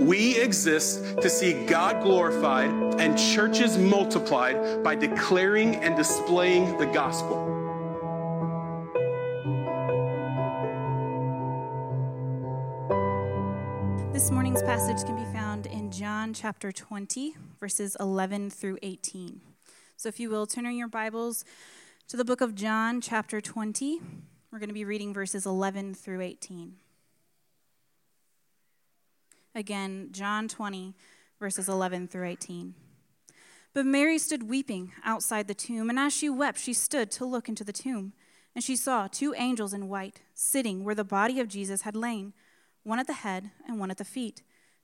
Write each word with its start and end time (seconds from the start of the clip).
We 0.00 0.40
exist 0.40 1.20
to 1.20 1.28
see 1.28 1.64
God 1.66 2.02
glorified 2.02 2.70
and 3.00 3.16
churches 3.16 3.78
multiplied 3.78 4.82
by 4.82 4.94
declaring 4.94 5.76
and 5.76 5.96
displaying 5.96 6.76
the 6.78 6.86
gospel. 6.86 7.48
This 14.12 14.30
morning's 14.30 14.62
passage 14.62 15.04
can 15.04 15.16
be 15.16 15.32
found 15.32 15.66
in 15.66 15.90
John 15.90 16.32
chapter 16.32 16.70
20, 16.70 17.34
verses 17.58 17.96
11 17.98 18.50
through 18.50 18.78
18. 18.82 19.40
So, 19.96 20.08
if 20.08 20.18
you 20.18 20.30
will, 20.30 20.46
turn 20.46 20.66
in 20.66 20.76
your 20.76 20.88
Bibles 20.88 21.44
to 22.08 22.16
the 22.16 22.24
book 22.24 22.40
of 22.40 22.54
John, 22.54 23.00
chapter 23.00 23.40
20. 23.40 24.00
We're 24.50 24.58
going 24.58 24.68
to 24.68 24.74
be 24.74 24.84
reading 24.84 25.14
verses 25.14 25.46
11 25.46 25.94
through 25.94 26.20
18. 26.20 26.76
Again, 29.54 30.08
John 30.12 30.48
20, 30.48 30.94
verses 31.38 31.68
11 31.68 32.08
through 32.08 32.28
18. 32.28 32.74
But 33.74 33.86
Mary 33.86 34.18
stood 34.18 34.48
weeping 34.48 34.92
outside 35.04 35.48
the 35.48 35.54
tomb, 35.54 35.88
and 35.88 35.98
as 35.98 36.12
she 36.12 36.28
wept, 36.28 36.58
she 36.58 36.72
stood 36.72 37.10
to 37.12 37.24
look 37.24 37.48
into 37.48 37.64
the 37.64 37.72
tomb. 37.72 38.12
And 38.54 38.62
she 38.62 38.76
saw 38.76 39.06
two 39.06 39.34
angels 39.36 39.72
in 39.72 39.88
white 39.88 40.20
sitting 40.34 40.84
where 40.84 40.94
the 40.94 41.04
body 41.04 41.40
of 41.40 41.48
Jesus 41.48 41.82
had 41.82 41.96
lain, 41.96 42.34
one 42.82 42.98
at 42.98 43.06
the 43.06 43.14
head 43.14 43.50
and 43.66 43.80
one 43.80 43.90
at 43.90 43.96
the 43.96 44.04
feet. 44.04 44.42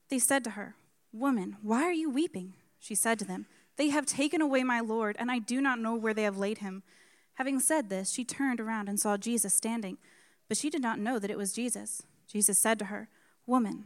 They 0.09 0.17
said 0.17 0.43
to 0.45 0.51
her, 0.51 0.75
Woman, 1.13 1.57
why 1.61 1.83
are 1.83 1.93
you 1.93 2.09
weeping? 2.09 2.53
She 2.79 2.95
said 2.95 3.19
to 3.19 3.25
them, 3.25 3.45
They 3.77 3.89
have 3.89 4.05
taken 4.05 4.41
away 4.41 4.63
my 4.63 4.79
Lord, 4.79 5.15
and 5.19 5.29
I 5.29 5.39
do 5.39 5.61
not 5.61 5.79
know 5.79 5.95
where 5.95 6.13
they 6.13 6.23
have 6.23 6.37
laid 6.37 6.59
him. 6.59 6.81
Having 7.35 7.59
said 7.59 7.89
this, 7.89 8.11
she 8.11 8.25
turned 8.25 8.59
around 8.59 8.89
and 8.89 8.99
saw 8.99 9.17
Jesus 9.17 9.53
standing, 9.53 9.97
but 10.47 10.57
she 10.57 10.69
did 10.69 10.81
not 10.81 10.99
know 10.99 11.19
that 11.19 11.31
it 11.31 11.37
was 11.37 11.53
Jesus. 11.53 12.01
Jesus 12.27 12.57
said 12.57 12.79
to 12.79 12.85
her, 12.85 13.07
Woman, 13.45 13.85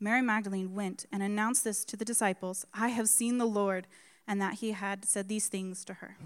Mary 0.00 0.22
Magdalene 0.22 0.74
went 0.74 1.06
and 1.12 1.22
announced 1.22 1.64
this 1.64 1.84
to 1.84 1.96
the 1.96 2.04
disciples 2.04 2.66
I 2.74 2.88
have 2.88 3.08
seen 3.08 3.38
the 3.38 3.46
Lord, 3.46 3.86
and 4.26 4.40
that 4.40 4.54
he 4.54 4.72
had 4.72 5.04
said 5.04 5.28
these 5.28 5.48
things 5.48 5.84
to 5.84 5.94
her. 5.94 6.16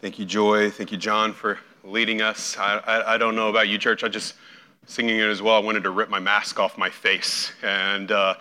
Thank 0.00 0.18
you, 0.18 0.24
Joy. 0.24 0.70
Thank 0.70 0.92
you, 0.92 0.98
John, 0.98 1.34
for 1.34 1.58
leading 1.84 2.22
us. 2.22 2.56
I, 2.56 2.78
I, 2.78 3.14
I, 3.14 3.18
don't 3.18 3.36
know 3.36 3.50
about 3.50 3.68
you, 3.68 3.76
church. 3.76 4.02
I 4.02 4.08
just, 4.08 4.34
singing 4.86 5.18
it 5.18 5.28
as 5.28 5.42
well, 5.42 5.54
I 5.54 5.58
wanted 5.58 5.82
to 5.82 5.90
rip 5.90 6.08
my 6.08 6.18
mask 6.18 6.58
off 6.58 6.78
my 6.78 6.88
face. 6.88 7.52
And, 7.62 8.10
uh, 8.10 8.34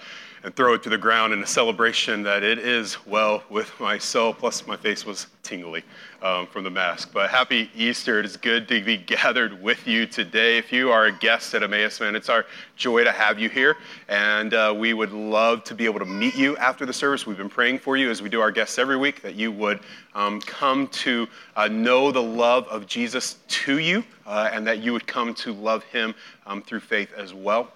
and 0.43 0.55
throw 0.55 0.73
it 0.73 0.83
to 0.83 0.89
the 0.89 0.97
ground 0.97 1.33
in 1.33 1.43
a 1.43 1.47
celebration 1.47 2.23
that 2.23 2.43
it 2.43 2.59
is 2.59 3.05
well 3.05 3.43
with 3.49 3.71
my 3.79 3.97
soul. 3.97 4.33
Plus, 4.33 4.65
my 4.65 4.77
face 4.77 5.05
was 5.05 5.27
tingly 5.43 5.83
um, 6.21 6.47
from 6.47 6.63
the 6.63 6.69
mask. 6.69 7.11
But 7.13 7.29
happy 7.29 7.69
Easter. 7.75 8.19
It 8.19 8.25
is 8.25 8.37
good 8.37 8.67
to 8.67 8.83
be 8.83 8.97
gathered 9.15 9.61
with 9.61 9.87
you 9.87 10.05
today. 10.05 10.57
If 10.57 10.71
you 10.71 10.91
are 10.91 11.05
a 11.05 11.11
guest 11.11 11.53
at 11.55 11.63
Emmaus 11.63 11.99
Man, 11.99 12.15
it's 12.15 12.29
our 12.29 12.45
joy 12.75 13.03
to 13.03 13.11
have 13.11 13.39
you 13.39 13.49
here. 13.49 13.77
And 14.07 14.53
uh, 14.53 14.73
we 14.77 14.93
would 14.93 15.11
love 15.11 15.63
to 15.65 15.75
be 15.75 15.85
able 15.85 15.99
to 15.99 16.05
meet 16.05 16.35
you 16.35 16.55
after 16.57 16.85
the 16.85 16.93
service. 16.93 17.25
We've 17.25 17.37
been 17.37 17.49
praying 17.49 17.79
for 17.79 17.97
you 17.97 18.09
as 18.09 18.21
we 18.21 18.29
do 18.29 18.41
our 18.41 18.51
guests 18.51 18.77
every 18.77 18.97
week 18.97 19.21
that 19.23 19.35
you 19.35 19.51
would 19.51 19.79
um, 20.13 20.39
come 20.41 20.87
to 20.87 21.27
uh, 21.55 21.67
know 21.67 22.11
the 22.11 22.21
love 22.21 22.67
of 22.67 22.87
Jesus 22.87 23.37
to 23.47 23.79
you 23.79 24.03
uh, 24.25 24.49
and 24.53 24.65
that 24.67 24.79
you 24.79 24.93
would 24.93 25.07
come 25.07 25.33
to 25.35 25.53
love 25.53 25.83
him 25.85 26.13
um, 26.45 26.61
through 26.61 26.81
faith 26.81 27.11
as 27.13 27.33
well. 27.33 27.71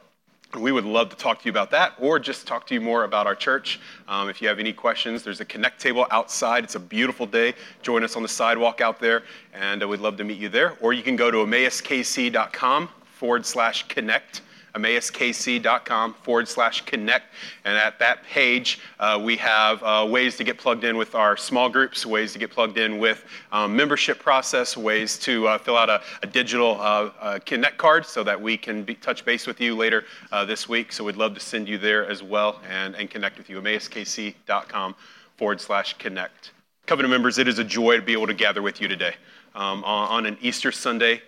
We 0.55 0.71
would 0.71 0.85
love 0.85 1.09
to 1.09 1.15
talk 1.15 1.39
to 1.39 1.45
you 1.45 1.51
about 1.51 1.71
that 1.71 1.93
or 1.99 2.19
just 2.19 2.45
talk 2.45 2.67
to 2.67 2.73
you 2.73 2.81
more 2.81 3.05
about 3.05 3.25
our 3.25 3.35
church. 3.35 3.79
Um, 4.07 4.29
if 4.29 4.41
you 4.41 4.47
have 4.47 4.59
any 4.59 4.71
questions, 4.71 5.23
there's 5.23 5.41
a 5.41 5.45
connect 5.45 5.81
table 5.81 6.05
outside. 6.11 6.63
It's 6.63 6.75
a 6.75 6.79
beautiful 6.79 7.25
day. 7.25 7.55
Join 7.81 8.03
us 8.03 8.15
on 8.15 8.21
the 8.21 8.29
sidewalk 8.29 8.79
out 8.79 8.99
there, 8.99 9.23
and 9.53 9.81
uh, 9.81 9.87
we'd 9.87 9.99
love 9.99 10.17
to 10.17 10.23
meet 10.23 10.37
you 10.37 10.49
there. 10.49 10.77
Or 10.81 10.93
you 10.93 11.01
can 11.01 11.15
go 11.15 11.31
to 11.31 11.37
emmauskc.com 11.37 12.89
forward 13.05 13.45
slash 13.45 13.87
connect 13.87 14.41
emmauskc.com 14.75 16.13
forward 16.15 16.47
slash 16.47 16.81
connect. 16.81 17.27
And 17.65 17.77
at 17.77 17.99
that 17.99 18.23
page, 18.23 18.79
uh, 18.99 19.21
we 19.23 19.37
have 19.37 19.81
uh, 19.83 20.07
ways 20.09 20.35
to 20.37 20.43
get 20.43 20.57
plugged 20.57 20.83
in 20.83 20.97
with 20.97 21.15
our 21.15 21.37
small 21.37 21.69
groups, 21.69 22.05
ways 22.05 22.33
to 22.33 22.39
get 22.39 22.51
plugged 22.51 22.77
in 22.77 22.97
with 22.97 23.25
um, 23.51 23.75
membership 23.75 24.19
process, 24.19 24.75
ways 24.75 25.17
to 25.19 25.47
uh, 25.47 25.57
fill 25.57 25.77
out 25.77 25.89
a, 25.89 26.01
a 26.23 26.27
digital 26.27 26.79
uh, 26.79 27.11
uh, 27.19 27.39
connect 27.45 27.77
card 27.77 28.05
so 28.05 28.23
that 28.23 28.39
we 28.39 28.57
can 28.57 28.83
be, 28.83 28.95
touch 28.95 29.23
base 29.25 29.45
with 29.45 29.61
you 29.61 29.75
later 29.75 30.05
uh, 30.31 30.43
this 30.43 30.67
week. 30.67 30.91
So 30.91 31.03
we'd 31.03 31.15
love 31.15 31.33
to 31.35 31.39
send 31.39 31.67
you 31.67 31.77
there 31.77 32.07
as 32.09 32.23
well 32.23 32.59
and, 32.69 32.95
and 32.95 33.09
connect 33.09 33.37
with 33.37 33.49
you. 33.49 33.61
emmauskc.com 33.61 34.95
forward 35.37 35.61
slash 35.61 35.97
connect. 35.97 36.51
Covenant 36.85 37.11
members, 37.11 37.37
it 37.37 37.47
is 37.47 37.59
a 37.59 37.63
joy 37.63 37.95
to 37.95 38.01
be 38.01 38.13
able 38.13 38.27
to 38.27 38.33
gather 38.33 38.61
with 38.61 38.81
you 38.81 38.87
today. 38.87 39.15
Um, 39.55 39.83
on, 39.83 40.09
on, 40.09 40.25
an 40.25 40.37
Easter 40.41 40.71
Sunday, 40.71 41.21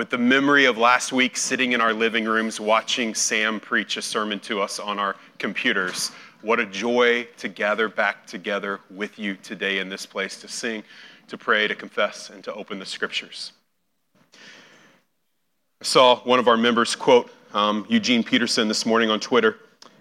with 0.00 0.08
the 0.08 0.16
memory 0.16 0.64
of 0.64 0.78
last 0.78 1.12
week 1.12 1.36
sitting 1.36 1.72
in 1.72 1.80
our 1.82 1.92
living 1.92 2.24
rooms 2.24 2.58
watching 2.58 3.14
Sam 3.14 3.60
preach 3.60 3.98
a 3.98 4.00
sermon 4.00 4.40
to 4.40 4.62
us 4.62 4.78
on 4.78 4.98
our 4.98 5.14
computers. 5.38 6.10
What 6.40 6.58
a 6.58 6.64
joy 6.64 7.28
to 7.36 7.48
gather 7.48 7.86
back 7.86 8.26
together 8.26 8.80
with 8.88 9.18
you 9.18 9.34
today 9.34 9.78
in 9.78 9.90
this 9.90 10.06
place 10.06 10.40
to 10.40 10.48
sing, 10.48 10.84
to 11.28 11.36
pray, 11.36 11.68
to 11.68 11.74
confess, 11.74 12.30
and 12.30 12.42
to 12.44 12.54
open 12.54 12.78
the 12.78 12.86
scriptures. 12.86 13.52
I 15.82 15.84
saw 15.84 16.16
one 16.20 16.38
of 16.38 16.48
our 16.48 16.56
members 16.56 16.96
quote 16.96 17.30
um, 17.52 17.84
Eugene 17.90 18.24
Peterson 18.24 18.68
this 18.68 18.86
morning 18.86 19.10
on 19.10 19.20
Twitter, 19.20 19.58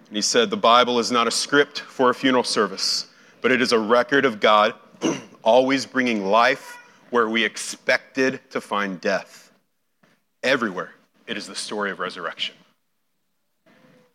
and 0.07 0.15
he 0.15 0.21
said, 0.21 0.49
The 0.49 0.55
Bible 0.55 0.99
is 0.99 1.11
not 1.11 1.27
a 1.27 1.31
script 1.31 1.81
for 1.81 2.09
a 2.09 2.15
funeral 2.15 2.45
service, 2.45 3.07
but 3.41 3.51
it 3.51 3.61
is 3.61 3.73
a 3.73 3.79
record 3.79 4.23
of 4.23 4.39
God 4.39 4.75
always 5.43 5.85
bringing 5.85 6.25
life 6.25 6.77
where 7.09 7.27
we 7.27 7.43
expected 7.43 8.39
to 8.51 8.61
find 8.61 9.01
death. 9.01 9.48
Everywhere, 10.44 10.91
it 11.27 11.38
is 11.38 11.47
the 11.47 11.55
story 11.55 11.91
of 11.91 12.00
resurrection. 12.00 12.55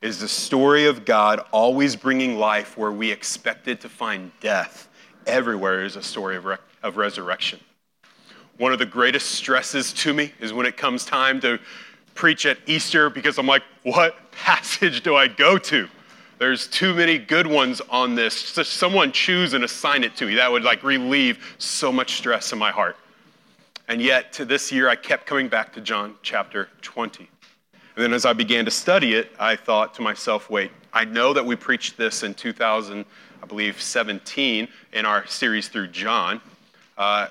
It 0.01 0.09
is 0.09 0.21
the 0.21 0.29
story 0.29 0.87
of 0.87 1.05
God 1.05 1.41
always 1.51 1.97
bringing 1.97 2.39
life 2.39 2.77
where 2.77 2.93
we 2.93 3.11
expected 3.11 3.81
to 3.81 3.89
find 3.89 4.31
death. 4.41 4.89
Everywhere 5.27 5.85
is 5.85 5.97
a 5.97 6.03
story 6.03 6.37
of, 6.37 6.45
re- 6.45 6.57
of 6.83 6.97
resurrection. 6.97 7.61
One 8.59 8.73
of 8.73 8.79
the 8.79 8.87
greatest 8.87 9.31
stresses 9.33 9.93
to 9.95 10.13
me 10.13 10.33
is 10.41 10.53
when 10.53 10.67
it 10.67 10.77
comes 10.77 11.05
time 11.05 11.41
to 11.41 11.59
preach 12.15 12.47
at 12.47 12.59
Easter 12.67 13.11
because 13.11 13.39
I'm 13.39 13.47
like, 13.47 13.63
what 13.83 14.31
passage 14.31 15.03
do 15.03 15.17
I 15.17 15.27
go 15.27 15.59
to? 15.59 15.89
There's 16.39 16.67
too 16.67 16.95
many 16.95 17.19
good 17.19 17.47
ones 17.47 17.81
on 17.91 18.15
this. 18.15 18.55
Just 18.55 18.75
someone 18.75 19.13
choose 19.13 19.55
and 19.55 19.65
assign 19.65 20.05
it 20.05 20.17
to 20.17 20.27
me. 20.27 20.35
That 20.35 20.51
would 20.51 20.65
like 20.65 20.83
relieve 20.83 21.57
so 21.59 21.91
much 21.91 22.17
stress 22.17 22.53
in 22.53 22.59
my 22.59 22.71
heart. 22.71 22.97
And 23.89 24.01
yet, 24.01 24.33
to 24.35 24.45
this 24.45 24.73
year, 24.73 24.89
I 24.89 24.97
kept 24.97 25.27
coming 25.27 25.49
back 25.49 25.73
to 25.75 25.81
John 25.81 26.15
chapter 26.23 26.69
20. 26.81 27.29
And 27.97 28.03
then 28.03 28.13
as 28.13 28.25
I 28.25 28.33
began 28.33 28.65
to 28.65 28.71
study 28.71 29.15
it, 29.15 29.31
I 29.39 29.57
thought 29.57 29.95
to 29.95 30.03
myself, 30.03 30.51
wait, 30.51 30.71
I 30.93 31.05
know 31.05 31.33
that 31.33 31.45
we 31.45 31.55
preached 31.55 31.97
this 31.97 32.23
in 32.23 32.35
2000, 32.35 33.05
I 33.43 33.47
believe, 33.47 33.81
17 33.81 34.69
in 34.93 35.07
our 35.07 35.27
series 35.27 35.69
through 35.69 35.89
John. 35.89 36.41
Uh, 36.97 37.29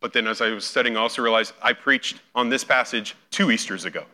but 0.00 0.12
then 0.12 0.26
as 0.26 0.40
I 0.40 0.50
was 0.50 0.64
studying, 0.64 0.96
I 0.96 1.00
also 1.00 1.22
realized 1.22 1.52
I 1.62 1.72
preached 1.72 2.20
on 2.34 2.48
this 2.48 2.64
passage 2.64 3.16
two 3.30 3.50
Easters 3.50 3.84
ago. 3.84 4.04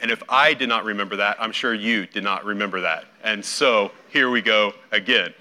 And 0.00 0.10
if 0.10 0.22
I 0.28 0.54
did 0.54 0.68
not 0.68 0.84
remember 0.84 1.16
that, 1.16 1.36
I'm 1.40 1.52
sure 1.52 1.72
you 1.72 2.06
did 2.06 2.24
not 2.24 2.44
remember 2.44 2.80
that. 2.80 3.04
And 3.22 3.44
so 3.44 3.90
here 4.10 4.28
we 4.30 4.42
go 4.42 4.74
again. 4.92 5.32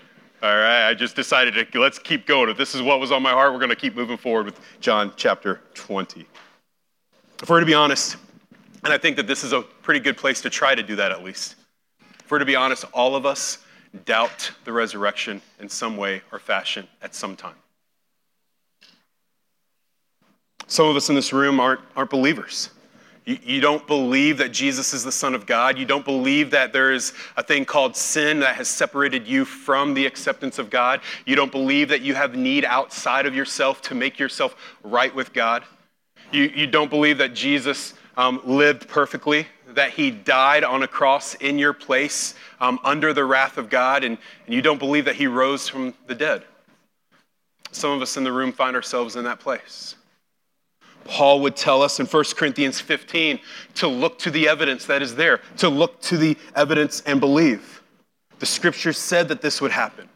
All 0.43 0.53
right, 0.53 0.89
I 0.89 0.93
just 0.93 1.15
decided 1.15 1.71
to 1.71 1.79
let's 1.79 1.97
keep 1.97 2.27
going. 2.27 2.49
If 2.49 2.57
this 2.57 2.75
is 2.75 2.81
what 2.81 2.99
was 2.99 3.13
on 3.13 3.23
my 3.23 3.31
heart, 3.31 3.53
we're 3.53 3.59
going 3.59 3.69
to 3.69 3.77
keep 3.77 3.95
moving 3.95 4.17
forward 4.17 4.45
with 4.45 4.59
John 4.81 5.13
chapter 5.15 5.61
20. 5.73 6.25
If 7.41 7.49
we're 7.49 7.61
to 7.61 7.65
be 7.65 7.73
honest, 7.73 8.17
and 8.83 8.91
I 8.91 8.97
think 8.97 9.15
that 9.15 9.25
this 9.25 9.45
is 9.45 9.53
a 9.53 9.61
pretty 9.61 10.01
good 10.01 10.17
place 10.17 10.41
to 10.41 10.49
try 10.49 10.75
to 10.75 10.83
do 10.83 10.97
that 10.97 11.13
at 11.13 11.23
least. 11.23 11.55
If 12.19 12.29
we're 12.29 12.39
to 12.39 12.45
be 12.45 12.57
honest, 12.57 12.83
all 12.91 13.15
of 13.15 13.25
us 13.25 13.59
doubt 14.03 14.51
the 14.65 14.73
resurrection 14.73 15.41
in 15.61 15.69
some 15.69 15.95
way 15.95 16.21
or 16.33 16.39
fashion 16.39 16.89
at 17.01 17.15
some 17.15 17.37
time. 17.37 17.55
Some 20.67 20.89
of 20.89 20.97
us 20.97 21.07
in 21.07 21.15
this 21.15 21.31
room 21.31 21.61
aren't, 21.61 21.79
aren't 21.95 22.09
believers. 22.09 22.69
You, 23.25 23.37
you 23.43 23.61
don't 23.61 23.85
believe 23.87 24.37
that 24.39 24.49
Jesus 24.49 24.93
is 24.93 25.03
the 25.03 25.11
Son 25.11 25.33
of 25.33 25.45
God. 25.45 25.77
You 25.77 25.85
don't 25.85 26.05
believe 26.05 26.51
that 26.51 26.73
there 26.73 26.91
is 26.91 27.13
a 27.37 27.43
thing 27.43 27.65
called 27.65 27.95
sin 27.95 28.39
that 28.41 28.55
has 28.55 28.67
separated 28.67 29.27
you 29.27 29.45
from 29.45 29.93
the 29.93 30.05
acceptance 30.05 30.59
of 30.59 30.69
God. 30.69 31.01
You 31.25 31.35
don't 31.35 31.51
believe 31.51 31.89
that 31.89 32.01
you 32.01 32.15
have 32.15 32.35
need 32.35 32.65
outside 32.65 33.25
of 33.25 33.35
yourself 33.35 33.81
to 33.83 33.95
make 33.95 34.19
yourself 34.19 34.55
right 34.83 35.13
with 35.13 35.33
God. 35.33 35.63
You, 36.31 36.51
you 36.53 36.67
don't 36.67 36.89
believe 36.89 37.19
that 37.19 37.33
Jesus 37.33 37.93
um, 38.17 38.41
lived 38.43 38.87
perfectly, 38.87 39.47
that 39.69 39.91
he 39.91 40.11
died 40.11 40.63
on 40.63 40.83
a 40.83 40.87
cross 40.87 41.35
in 41.35 41.57
your 41.57 41.73
place 41.73 42.35
um, 42.59 42.79
under 42.83 43.13
the 43.13 43.23
wrath 43.23 43.57
of 43.57 43.69
God, 43.69 44.03
and, 44.03 44.17
and 44.45 44.53
you 44.53 44.61
don't 44.61 44.79
believe 44.79 45.05
that 45.05 45.15
he 45.15 45.27
rose 45.27 45.67
from 45.69 45.93
the 46.07 46.15
dead. 46.15 46.43
Some 47.71 47.91
of 47.91 48.01
us 48.01 48.17
in 48.17 48.23
the 48.23 48.31
room 48.31 48.51
find 48.51 48.75
ourselves 48.75 49.15
in 49.15 49.23
that 49.23 49.39
place. 49.39 49.95
Paul 51.05 51.41
would 51.41 51.55
tell 51.55 51.81
us 51.81 51.99
in 51.99 52.05
1 52.05 52.23
Corinthians 52.35 52.79
15 52.79 53.39
to 53.75 53.87
look 53.87 54.19
to 54.19 54.31
the 54.31 54.47
evidence 54.47 54.85
that 54.85 55.01
is 55.01 55.15
there, 55.15 55.41
to 55.57 55.69
look 55.69 55.99
to 56.01 56.17
the 56.17 56.37
evidence 56.55 57.01
and 57.05 57.19
believe. 57.19 57.81
The 58.39 58.45
scriptures 58.45 58.97
said 58.97 59.27
that 59.29 59.41
this 59.41 59.61
would 59.61 59.71
happen. 59.71 60.09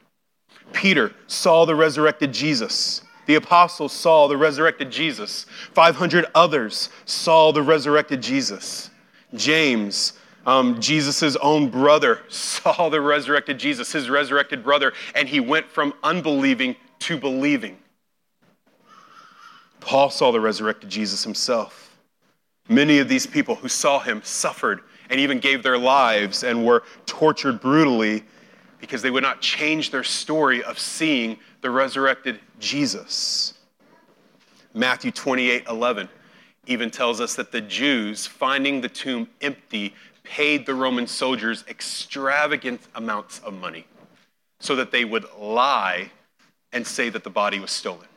Peter 0.74 1.14
saw 1.28 1.66
the 1.66 1.76
resurrected 1.76 2.34
Jesus. 2.34 3.02
The 3.26 3.36
apostles 3.36 3.92
saw 3.92 4.28
the 4.28 4.38
resurrected 4.38 4.92
Jesus. 4.92 5.46
500 5.74 6.26
others 6.34 6.90
saw 7.06 7.52
the 7.52 7.62
resurrected 7.62 8.22
Jesus. 8.22 8.90
James, 9.34 10.14
um, 10.46 10.80
Jesus' 10.80 11.36
own 11.38 11.70
brother, 11.70 12.22
saw 12.30 12.90
the 12.90 13.02
resurrected 13.02 13.60
Jesus, 13.60 13.92
his 13.92 14.10
resurrected 14.10 14.64
brother, 14.64 14.94
and 15.14 15.28
he 15.28 15.40
went 15.40 15.70
from 15.70 15.94
unbelieving 16.04 16.76
to 17.00 17.18
believing. 17.18 17.78
Paul 19.88 20.10
saw 20.10 20.34
the 20.34 20.42
resurrected 20.42 20.90
Jesus 20.90 21.24
himself. 21.24 21.98
Many 22.68 23.00
of 23.00 23.08
these 23.08 23.26
people 23.26 23.56
who 23.56 23.70
saw 23.70 24.02
him 24.02 24.22
suffered 24.22 24.82
and 25.10 25.18
even 25.18 25.40
gave 25.40 25.64
their 25.64 25.78
lives 25.78 26.44
and 26.44 26.66
were 26.66 26.84
tortured 27.06 27.62
brutally 27.62 28.26
because 28.82 29.02
they 29.02 29.12
would 29.12 29.24
not 29.24 29.40
change 29.40 29.90
their 29.90 30.04
story 30.04 30.62
of 30.62 30.78
seeing 30.78 31.40
the 31.62 31.72
resurrected 31.72 32.42
Jesus. 32.60 33.54
Matthew 34.74 35.10
28 35.10 35.64
11 35.70 36.10
even 36.66 36.92
tells 36.92 37.22
us 37.22 37.36
that 37.36 37.54
the 37.54 37.62
Jews, 37.62 38.28
finding 38.28 38.82
the 38.82 38.90
tomb 38.90 39.30
empty, 39.40 39.96
paid 40.26 40.66
the 40.66 40.76
Roman 40.76 41.08
soldiers 41.08 41.64
extravagant 41.70 42.82
amounts 42.96 43.40
of 43.40 43.54
money 43.54 43.88
so 44.60 44.76
that 44.76 44.92
they 44.92 45.06
would 45.06 45.24
lie 45.40 46.12
and 46.74 46.86
say 46.86 47.08
that 47.08 47.24
the 47.24 47.30
body 47.30 47.62
was 47.62 47.72
stolen. 47.72 48.08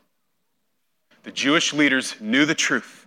The 1.23 1.33
Jewish 1.33 1.73
leaders 1.73 2.17
knew 2.21 2.47
the 2.47 2.55
truth 2.55 3.07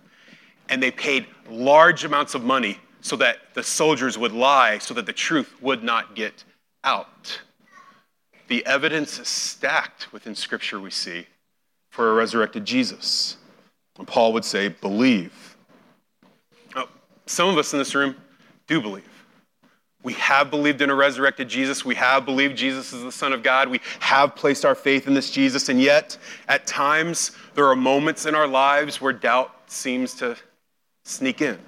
and 0.68 0.82
they 0.82 0.90
paid 0.90 1.26
large 1.48 2.04
amounts 2.04 2.34
of 2.34 2.42
money 2.44 2.78
so 3.00 3.16
that 3.16 3.54
the 3.54 3.62
soldiers 3.62 4.16
would 4.16 4.32
lie 4.32 4.78
so 4.78 4.94
that 4.94 5.06
the 5.06 5.12
truth 5.12 5.54
would 5.60 5.82
not 5.82 6.14
get 6.14 6.44
out. 6.84 7.40
The 8.48 8.64
evidence 8.66 9.18
is 9.18 9.28
stacked 9.28 10.12
within 10.12 10.34
Scripture, 10.34 10.80
we 10.80 10.90
see, 10.90 11.26
for 11.90 12.10
a 12.10 12.14
resurrected 12.14 12.64
Jesus. 12.64 13.36
And 13.98 14.06
Paul 14.06 14.32
would 14.32 14.44
say, 14.44 14.68
believe. 14.68 15.56
Now, 16.74 16.88
some 17.26 17.48
of 17.48 17.58
us 17.58 17.72
in 17.72 17.78
this 17.78 17.94
room 17.94 18.16
do 18.66 18.80
believe. 18.80 19.04
We 20.04 20.12
have 20.12 20.50
believed 20.50 20.82
in 20.82 20.90
a 20.90 20.94
resurrected 20.94 21.48
Jesus. 21.48 21.82
We 21.82 21.94
have 21.94 22.26
believed 22.26 22.56
Jesus 22.56 22.92
is 22.92 23.02
the 23.02 23.10
Son 23.10 23.32
of 23.32 23.42
God. 23.42 23.68
We 23.68 23.80
have 24.00 24.36
placed 24.36 24.66
our 24.66 24.74
faith 24.74 25.06
in 25.06 25.14
this 25.14 25.30
Jesus. 25.30 25.70
And 25.70 25.80
yet, 25.80 26.18
at 26.46 26.66
times, 26.66 27.32
there 27.54 27.66
are 27.66 27.74
moments 27.74 28.26
in 28.26 28.34
our 28.34 28.46
lives 28.46 29.00
where 29.00 29.14
doubt 29.14 29.50
seems 29.66 30.14
to 30.16 30.36
sneak 31.04 31.40
in. 31.40 31.58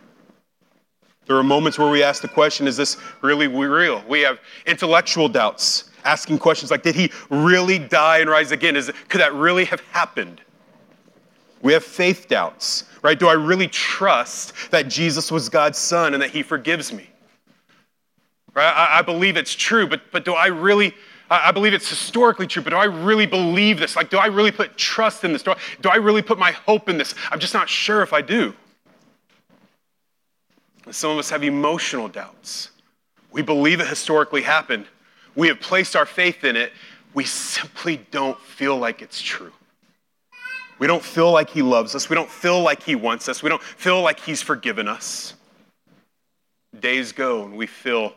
There 1.26 1.36
are 1.36 1.42
moments 1.42 1.78
where 1.78 1.90
we 1.90 2.02
ask 2.02 2.20
the 2.20 2.28
question 2.28 2.68
is 2.68 2.76
this 2.76 2.98
really 3.22 3.48
real? 3.48 4.04
We 4.06 4.20
have 4.20 4.38
intellectual 4.66 5.28
doubts, 5.28 5.90
asking 6.04 6.38
questions 6.38 6.70
like, 6.70 6.82
did 6.82 6.94
he 6.94 7.10
really 7.30 7.78
die 7.78 8.18
and 8.18 8.28
rise 8.28 8.52
again? 8.52 8.76
Is 8.76 8.92
could 9.08 9.22
that 9.22 9.34
really 9.34 9.64
have 9.64 9.80
happened? 9.92 10.42
We 11.62 11.72
have 11.72 11.82
faith 11.82 12.28
doubts, 12.28 12.84
right? 13.02 13.18
Do 13.18 13.28
I 13.28 13.32
really 13.32 13.66
trust 13.66 14.70
that 14.70 14.88
Jesus 14.88 15.32
was 15.32 15.48
God's 15.48 15.78
son 15.78 16.12
and 16.12 16.22
that 16.22 16.30
he 16.30 16.42
forgives 16.42 16.92
me? 16.92 17.08
Right? 18.56 18.72
I, 18.72 19.00
I 19.00 19.02
believe 19.02 19.36
it's 19.36 19.54
true, 19.54 19.86
but, 19.86 20.00
but 20.10 20.24
do 20.24 20.32
I 20.32 20.46
really, 20.46 20.94
I, 21.30 21.48
I 21.48 21.52
believe 21.52 21.74
it's 21.74 21.90
historically 21.90 22.46
true, 22.46 22.62
but 22.62 22.70
do 22.70 22.76
I 22.76 22.86
really 22.86 23.26
believe 23.26 23.78
this? 23.78 23.94
Like, 23.94 24.08
do 24.08 24.16
I 24.16 24.26
really 24.26 24.50
put 24.50 24.78
trust 24.78 25.24
in 25.24 25.34
this? 25.34 25.42
Do 25.42 25.50
I, 25.50 25.58
do 25.82 25.90
I 25.90 25.96
really 25.96 26.22
put 26.22 26.38
my 26.38 26.52
hope 26.52 26.88
in 26.88 26.96
this? 26.96 27.14
I'm 27.30 27.38
just 27.38 27.52
not 27.52 27.68
sure 27.68 28.00
if 28.00 28.14
I 28.14 28.22
do. 28.22 28.54
Some 30.90 31.10
of 31.10 31.18
us 31.18 31.28
have 31.28 31.44
emotional 31.44 32.08
doubts. 32.08 32.70
We 33.30 33.42
believe 33.42 33.80
it 33.80 33.88
historically 33.88 34.40
happened. 34.40 34.86
We 35.34 35.48
have 35.48 35.60
placed 35.60 35.94
our 35.94 36.06
faith 36.06 36.42
in 36.42 36.56
it. 36.56 36.72
We 37.12 37.24
simply 37.24 37.98
don't 38.10 38.40
feel 38.40 38.78
like 38.78 39.02
it's 39.02 39.20
true. 39.20 39.52
We 40.78 40.86
don't 40.86 41.02
feel 41.02 41.30
like 41.30 41.50
He 41.50 41.60
loves 41.60 41.94
us. 41.94 42.08
We 42.08 42.14
don't 42.14 42.30
feel 42.30 42.62
like 42.62 42.82
He 42.82 42.94
wants 42.94 43.28
us. 43.28 43.42
We 43.42 43.50
don't 43.50 43.62
feel 43.62 44.00
like 44.00 44.20
He's 44.20 44.40
forgiven 44.40 44.88
us. 44.88 45.34
Days 46.80 47.12
go 47.12 47.44
and 47.44 47.54
we 47.54 47.66
feel 47.66 48.14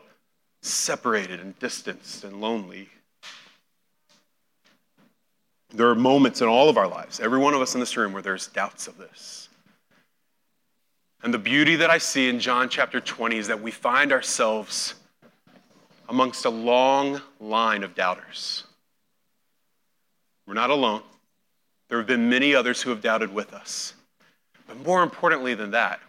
separated 0.62 1.40
and 1.40 1.58
distanced 1.58 2.24
and 2.24 2.40
lonely. 2.40 2.88
There 5.72 5.88
are 5.88 5.94
moments 5.94 6.40
in 6.40 6.48
all 6.48 6.68
of 6.68 6.76
our 6.76 6.88
lives, 6.88 7.20
every 7.20 7.38
one 7.38 7.54
of 7.54 7.60
us 7.60 7.74
in 7.74 7.80
this 7.80 7.96
room, 7.96 8.12
where 8.12 8.22
there's 8.22 8.48
doubts 8.48 8.88
of 8.88 8.98
this. 8.98 9.48
And 11.22 11.32
the 11.32 11.38
beauty 11.38 11.76
that 11.76 11.90
I 11.90 11.98
see 11.98 12.28
in 12.28 12.40
John 12.40 12.68
chapter 12.68 13.00
20 13.00 13.36
is 13.36 13.46
that 13.48 13.60
we 13.60 13.70
find 13.70 14.12
ourselves 14.12 14.94
amongst 16.08 16.44
a 16.44 16.50
long 16.50 17.20
line 17.38 17.84
of 17.84 17.94
doubters. 17.94 18.64
We're 20.46 20.54
not 20.54 20.70
alone. 20.70 21.02
There 21.88 21.98
have 21.98 22.06
been 22.06 22.28
many 22.28 22.54
others 22.54 22.82
who 22.82 22.90
have 22.90 23.00
doubted 23.00 23.32
with 23.32 23.52
us. 23.52 23.94
But 24.66 24.84
more 24.84 25.02
importantly 25.02 25.54
than 25.54 25.70
that, 25.72 26.00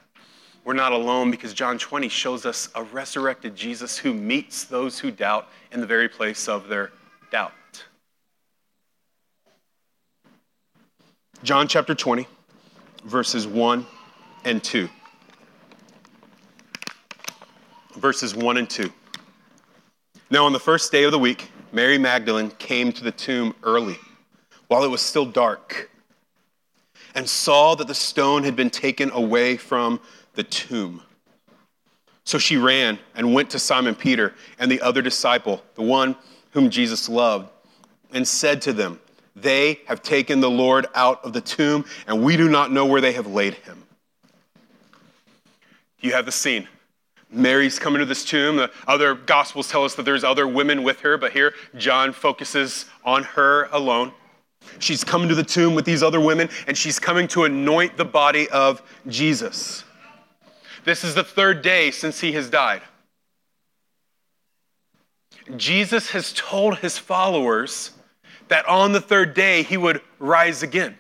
we're 0.64 0.74
not 0.74 0.92
alone 0.92 1.32
because 1.32 1.54
John 1.54 1.78
20 1.78 2.08
shows 2.10 2.46
us 2.46 2.70
a 2.76 2.84
resurrected 2.84 3.56
Jesus 3.56 3.98
who 3.98 4.14
meets 4.14 4.64
those 4.64 5.00
who 5.00 5.12
doubt 5.12 5.48
in 5.72 5.82
the 5.82 5.88
very 5.88 6.08
place 6.08 6.48
of 6.48 6.68
their 6.68 6.92
doubt. 7.32 7.54
John 11.44 11.68
chapter 11.68 11.96
20, 11.96 12.28
verses 13.06 13.48
1 13.48 13.86
and 14.46 14.64
2 14.64 14.88
verses 18.02 18.36
1 18.36 18.58
and 18.58 18.70
2. 18.70 18.92
Now, 20.30 20.46
on 20.46 20.54
the 20.54 20.60
first 20.60 20.92
day 20.92 21.04
of 21.04 21.12
the 21.12 21.20
week, 21.20 21.52
Mary 21.72 21.98
Magdalene 21.98 22.52
came 22.52 22.92
to 22.94 23.04
the 23.04 23.12
tomb 23.12 23.54
early, 23.64 23.98
while 24.68 24.84
it 24.84 24.90
was 24.90 25.02
still 25.02 25.26
dark, 25.26 25.90
and 27.16 27.30
saw 27.30 27.76
that 27.76 27.88
the 27.88 27.94
stone 27.94 28.44
had 28.44 28.56
been 28.56 28.70
taken 28.70 29.12
away 29.12 29.58
from 29.58 30.00
the 30.34 30.44
tomb. 30.44 31.02
So 32.24 32.38
she 32.38 32.58
ran 32.58 33.00
and 33.16 33.34
went 33.34 33.50
to 33.52 33.60
Simon 33.60 33.96
Peter 33.96 34.34
and 34.60 34.72
the 34.72 34.82
other 34.82 35.02
disciple, 35.02 35.64
the 35.76 35.82
one 35.82 36.16
whom 36.52 36.70
Jesus 36.70 37.10
loved, 37.10 37.50
and 38.14 38.28
said 38.28 38.62
to 38.64 38.74
them, 38.74 39.00
They 39.36 39.80
have 39.88 40.04
taken 40.04 40.40
the 40.40 40.50
Lord 40.50 40.86
out 40.94 41.24
of 41.26 41.34
the 41.34 41.42
tomb, 41.42 41.86
and 42.08 42.24
we 42.24 42.38
do 42.38 42.48
not 42.48 42.72
know 42.72 42.86
where 42.86 43.02
they 43.02 43.14
have 43.14 43.28
laid 43.28 43.56
him. 43.56 43.84
You 46.00 46.14
have 46.14 46.26
the 46.26 46.32
scene? 46.32 46.68
Mary's 47.32 47.80
coming 47.80 48.00
to 48.00 48.06
this 48.06 48.26
tomb. 48.26 48.58
The 48.58 48.72
other 48.88 49.16
gospels 49.16 49.70
tell 49.70 49.86
us 49.86 49.96
that 49.96 50.04
there's 50.04 50.24
other 50.24 50.48
women 50.48 50.84
with 50.84 51.00
her, 51.02 51.18
but 51.18 51.32
here 51.32 51.54
John 51.78 52.12
focuses 52.12 52.86
on 53.06 53.24
her 53.24 53.70
alone. 53.72 54.12
She's 54.80 55.04
coming 55.04 55.30
to 55.30 55.36
the 55.36 55.44
tomb 55.44 55.74
with 55.74 55.86
these 55.86 56.04
other 56.04 56.20
women, 56.20 56.50
and 56.68 56.78
she's 56.78 57.00
coming 57.00 57.28
to 57.30 57.46
anoint 57.46 57.98
the 57.98 58.06
body 58.06 58.50
of 58.50 58.82
Jesus. 59.08 59.84
This 60.84 61.04
is 61.04 61.16
the 61.16 61.24
third 61.24 61.62
day 61.62 61.92
since 61.92 62.20
he 62.20 62.32
has 62.34 62.50
died. 62.50 62.82
Jesus 65.56 66.12
has 66.12 66.34
told 66.34 66.78
his 66.78 66.98
followers 66.98 67.92
that 68.48 68.66
on 68.68 68.92
the 68.92 69.02
third 69.02 69.34
day 69.34 69.64
he 69.64 69.78
would 69.78 70.02
rise 70.20 70.64
again. 70.64 70.98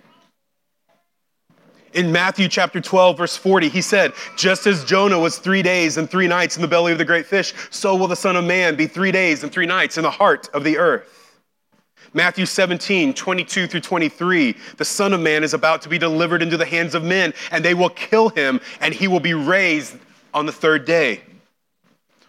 In 1.93 2.11
Matthew 2.11 2.47
chapter 2.47 2.79
12, 2.79 3.17
verse 3.17 3.35
40, 3.35 3.67
he 3.67 3.81
said, 3.81 4.13
Just 4.38 4.65
as 4.65 4.85
Jonah 4.85 5.19
was 5.19 5.38
three 5.38 5.61
days 5.61 5.97
and 5.97 6.09
three 6.09 6.27
nights 6.27 6.55
in 6.55 6.61
the 6.61 6.67
belly 6.67 6.93
of 6.93 6.97
the 6.97 7.05
great 7.05 7.25
fish, 7.25 7.53
so 7.69 7.95
will 7.95 8.07
the 8.07 8.15
Son 8.15 8.38
of 8.38 8.45
Man 8.45 8.75
be 8.75 8.88
three 8.88 9.11
days 9.11 9.43
and 9.43 9.51
three 9.51 9.65
nights 9.65 9.97
in 9.97 10.03
the 10.03 10.11
heart 10.11 10.50
of 10.53 10.63
the 10.63 10.77
earth. 10.77 11.21
Matthew 12.13 12.46
17, 12.46 13.13
22 13.13 13.68
through 13.68 13.80
23, 13.80 14.56
the 14.75 14.84
Son 14.86 15.13
of 15.13 15.22
Man 15.22 15.44
is 15.44 15.53
about 15.53 15.82
to 15.84 15.89
be 15.89 15.98
delivered 15.98 16.41
into 16.41 16.58
the 16.58 16.65
hands 16.65 16.94
of 16.94 17.03
men, 17.03 17.34
and 17.51 17.63
they 17.63 17.74
will 17.74 17.89
kill 17.89 18.30
him, 18.30 18.60
and 18.82 18.94
he 18.94 19.08
will 19.08 19.22
be 19.22 19.34
raised 19.34 19.96
on 20.34 20.46
the 20.46 20.51
third 20.51 20.84
day. 20.84 21.22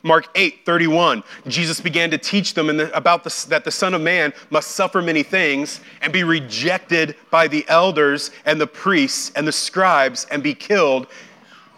Mark 0.05 0.29
8, 0.35 0.65
31, 0.65 1.23
Jesus 1.47 1.81
began 1.81 2.11
to 2.11 2.19
teach 2.19 2.55
them 2.55 2.77
the, 2.77 2.97
about 2.97 3.25
the, 3.25 3.47
that 3.49 3.65
the 3.65 3.71
Son 3.71 3.95
of 3.95 4.01
Man 4.01 4.33
must 4.51 4.73
suffer 4.73 5.01
many 5.01 5.23
things 5.23 5.81
and 6.01 6.13
be 6.13 6.25
rejected 6.25 7.17
by 7.31 7.47
the 7.47 7.65
elders 7.69 8.31
and 8.45 8.61
the 8.61 8.67
priests 8.67 9.33
and 9.37 9.47
the 9.47 9.53
scribes 9.53 10.27
and 10.31 10.43
be 10.43 10.55
killed. 10.55 11.07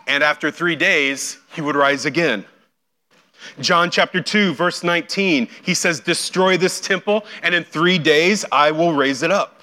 And 0.06 0.22
after 0.22 0.50
three 0.50 0.76
days, 0.76 1.38
he 1.54 1.60
would 1.60 1.76
rise 1.76 2.06
again. 2.06 2.46
John 3.60 3.90
chapter 3.90 4.20
2, 4.20 4.54
verse 4.54 4.82
19, 4.82 5.48
he 5.62 5.74
says, 5.74 6.00
Destroy 6.00 6.56
this 6.56 6.80
temple, 6.80 7.24
and 7.42 7.54
in 7.54 7.64
three 7.64 7.98
days 7.98 8.44
I 8.50 8.70
will 8.70 8.92
raise 8.92 9.22
it 9.22 9.30
up. 9.30 9.60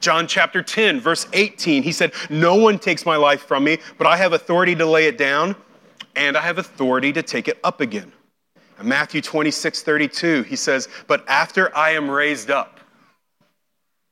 John 0.00 0.26
chapter 0.26 0.62
10, 0.62 1.00
verse 1.00 1.28
18, 1.32 1.82
he 1.82 1.92
said, 1.92 2.12
No 2.28 2.56
one 2.56 2.78
takes 2.78 3.06
my 3.06 3.16
life 3.16 3.42
from 3.42 3.64
me, 3.64 3.78
but 3.98 4.06
I 4.06 4.16
have 4.16 4.32
authority 4.32 4.74
to 4.74 4.84
lay 4.84 5.06
it 5.06 5.16
down, 5.16 5.54
and 6.16 6.36
I 6.36 6.40
have 6.40 6.58
authority 6.58 7.12
to 7.12 7.22
take 7.22 7.46
it 7.46 7.58
up 7.62 7.80
again. 7.80 8.12
In 8.80 8.88
Matthew 8.88 9.20
26, 9.20 9.82
32, 9.82 10.42
he 10.42 10.56
says, 10.56 10.88
But 11.06 11.24
after 11.28 11.74
I 11.76 11.90
am 11.90 12.10
raised 12.10 12.50
up, 12.50 12.80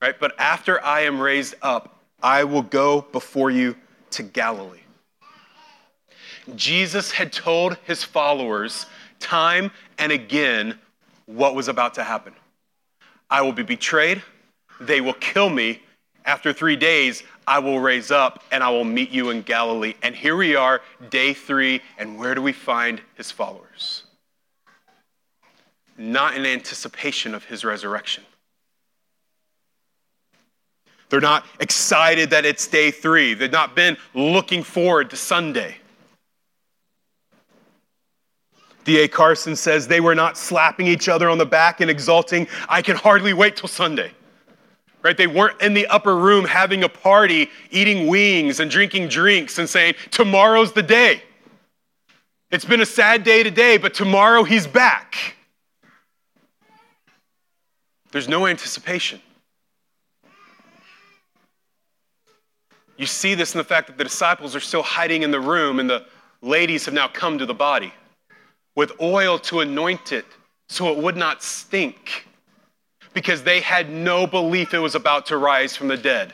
right? 0.01 0.15
But 0.19 0.39
after 0.39 0.83
I 0.85 1.01
am 1.01 1.21
raised 1.21 1.57
up, 1.61 2.01
I 2.23 2.45
will 2.45 2.63
go 2.63 3.03
before 3.13 3.51
you 3.51 3.77
to 4.13 4.23
Galilee. 4.23 4.79
Jesus 6.57 7.11
had 7.11 7.33
told 7.33 7.77
his 7.85 8.05
followers 8.05 8.87
time 9.19 9.71
and 9.99 10.13
again 10.13 10.79
what 11.27 11.55
was 11.55 11.69
about 11.69 11.95
to 11.95 12.05
happen. 12.05 12.33
I 13.31 13.43
will 13.43 13.53
be 13.53 13.63
betrayed, 13.63 14.23
they 14.81 15.01
will 15.01 15.15
kill 15.15 15.51
me. 15.51 15.83
After 16.25 16.53
three 16.53 16.77
days, 16.77 17.23
I 17.47 17.59
will 17.59 17.81
raise 17.81 18.11
up 18.11 18.45
and 18.53 18.63
I 18.63 18.71
will 18.71 18.85
meet 18.85 19.11
you 19.11 19.31
in 19.31 19.43
Galilee. 19.43 19.95
And 20.03 20.15
here 20.15 20.37
we 20.37 20.55
are, 20.55 20.83
day 21.09 21.33
three, 21.33 21.81
and 21.99 22.19
where 22.19 22.35
do 22.35 22.43
we 22.43 22.53
find 22.53 23.01
his 23.15 23.31
followers? 23.31 24.05
Not 25.97 26.37
in 26.37 26.45
anticipation 26.45 27.35
of 27.35 27.45
his 27.45 27.65
resurrection. 27.65 28.25
They're 31.09 31.21
not 31.21 31.45
excited 31.59 32.31
that 32.31 32.47
it's 32.47 32.67
day 32.69 32.91
three. 32.91 33.35
They've 33.35 33.51
not 33.51 33.75
been 33.75 33.97
looking 34.15 34.63
forward 34.63 35.11
to 35.11 35.17
Sunday. 35.17 35.80
D.A. 38.91 39.07
Carson 39.07 39.55
says 39.55 39.87
they 39.87 40.01
were 40.01 40.17
not 40.17 40.37
slapping 40.37 40.89
each 40.89 41.09
other 41.09 41.31
on 41.31 41.39
the 41.39 41.47
back 41.47 41.81
and 41.81 41.89
exulting, 41.89 42.49
I 42.69 42.83
can 42.83 42.97
hardly 42.97 43.33
wait 43.33 43.57
till 43.57 43.69
Sunday. 43.69 44.11
Right? 45.01 45.17
They 45.17 45.29
weren't 45.29 45.63
in 45.63 45.75
the 45.75 45.87
upper 45.87 46.17
room 46.17 46.45
having 46.45 46.83
a 46.83 46.89
party, 46.89 47.51
eating 47.71 48.09
wings 48.09 48.59
and 48.59 48.69
drinking 48.69 49.07
drinks 49.07 49.61
and 49.61 49.69
saying, 49.69 49.95
Tomorrow's 50.11 50.73
the 50.73 50.83
day. 50.83 51.23
It's 52.51 52.65
been 52.65 52.81
a 52.81 52.87
sad 52.87 53.23
day 53.23 53.45
today, 53.45 53.77
but 53.77 53.95
tomorrow 53.95 54.43
he's 54.43 54.67
back. 54.67 55.37
There's 58.11 58.27
no 58.27 58.49
anticipation. 58.49 59.21
You 62.97 63.07
see 63.07 63.37
this 63.37 63.55
in 63.55 63.59
the 63.59 63.65
fact 63.65 63.87
that 63.87 63.99
the 63.99 64.05
disciples 64.05 64.57
are 64.57 64.61
still 64.61 64.83
hiding 64.83 65.23
in 65.23 65.31
the 65.31 65.41
room 65.41 65.79
and 65.79 65.89
the 65.89 66.07
ladies 66.43 66.87
have 66.87 66.95
now 66.95 67.07
come 67.07 67.39
to 67.39 67.47
the 67.47 67.55
body 67.55 67.93
with 68.77 68.93
oil 69.01 69.39
to 69.39 69.61
anoint 69.61 70.13
it 70.13 70.27
so 70.69 70.93
it 70.93 70.99
would 70.99 71.17
not 71.17 71.43
stink 71.43 72.27
because 73.13 73.43
they 73.43 73.61
had 73.61 73.91
no 73.91 74.27
belief 74.27 74.73
it 74.73 74.79
was 74.79 74.95
about 74.95 75.27
to 75.27 75.37
rise 75.37 75.77
from 75.77 75.89
the 75.89 75.97
dead. 75.97 76.33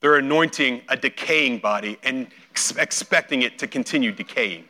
They're 0.00 0.16
anointing 0.16 0.82
a 0.88 0.96
decaying 0.96 1.58
body 1.58 1.98
and 2.02 2.26
ex- 2.50 2.76
expecting 2.76 3.42
it 3.42 3.58
to 3.60 3.68
continue 3.68 4.10
decaying. 4.10 4.64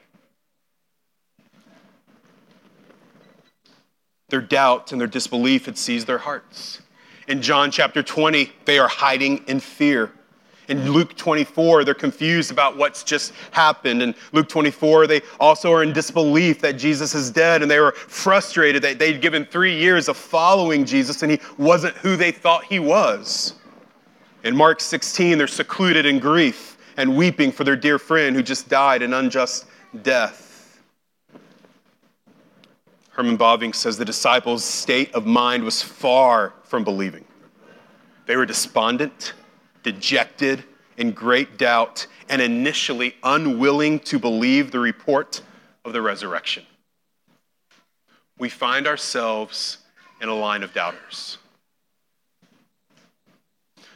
Their 4.29 4.43
doubt 4.43 4.93
and 4.93 5.01
their 5.01 5.09
disbelief 5.09 5.67
had 5.67 5.79
seized 5.79 6.07
their 6.07 6.19
hearts. 6.19 6.83
In 7.29 7.41
John 7.41 7.71
chapter 7.71 8.03
20, 8.03 8.53
they 8.67 8.79
are 8.79 8.89
hiding 8.89 9.45
in 9.47 9.61
fear. 9.61 10.13
In 10.69 10.93
Luke 10.93 11.17
24, 11.17 11.85
they're 11.85 11.95
confused 11.95 12.53
about 12.53 12.77
what's 12.77 13.03
just 13.03 13.33
happened. 13.51 14.01
In 14.01 14.15
Luke 14.33 14.49
24, 14.49 15.07
they 15.09 15.21
also 15.41 15.73
are 15.73 15.83
in 15.83 15.93
disbelief 15.93 16.61
that 16.61 16.75
Jesus 16.75 17.15
is 17.15 17.31
dead, 17.31 17.63
and 17.63 17.71
they 17.71 17.81
were 17.81 17.93
frustrated 17.93 18.83
that 18.83 18.99
they'd 18.99 19.21
given 19.21 19.45
three 19.45 19.77
years 19.77 20.09
of 20.09 20.17
following 20.17 20.85
Jesus 20.85 21.23
and 21.23 21.33
he 21.33 21.41
wasn't 21.59 21.97
who 21.97 22.17
they 22.17 22.31
thought 22.31 22.65
he 22.65 22.79
was. 22.79 23.55
In 24.45 24.57
Mark 24.57 24.81
16, 24.81 25.37
they're 25.37 25.47
secluded 25.47 26.07
in 26.07 26.19
grief 26.19 26.79
and 26.97 27.17
weeping 27.17 27.51
for 27.51 27.65
their 27.65 27.77
dear 27.77 27.99
friend 27.99 28.37
who 28.37 28.43
just 28.43 28.69
died 28.69 29.03
an 29.03 29.15
unjust 29.15 29.67
death. 30.03 30.81
Herman 33.11 33.37
Bavinck 33.37 33.75
says 33.75 33.99
the 33.99 34.05
disciples' 34.05 34.65
state 34.65 35.13
of 35.15 35.27
mind 35.27 35.65
was 35.65 35.83
far 35.83 36.55
from 36.65 36.83
believing. 36.83 37.25
They 38.27 38.37
were 38.37 38.47
despondent 38.47 39.35
dejected, 39.83 40.65
in 40.97 41.13
great 41.13 41.59
doubt, 41.59 42.07
and 42.29 42.41
initially 42.41 43.17
unwilling 43.23 43.99
to 44.01 44.19
believe 44.19 44.71
the 44.71 44.79
report 44.79 45.43
of 45.85 45.93
the 45.93 46.03
resurrection. 46.03 46.65
We 48.39 48.49
find 48.49 48.87
ourselves 48.87 49.79
in 50.21 50.29
a 50.29 50.35
line 50.35 50.63
of 50.63 50.73
doubters. 50.73 51.39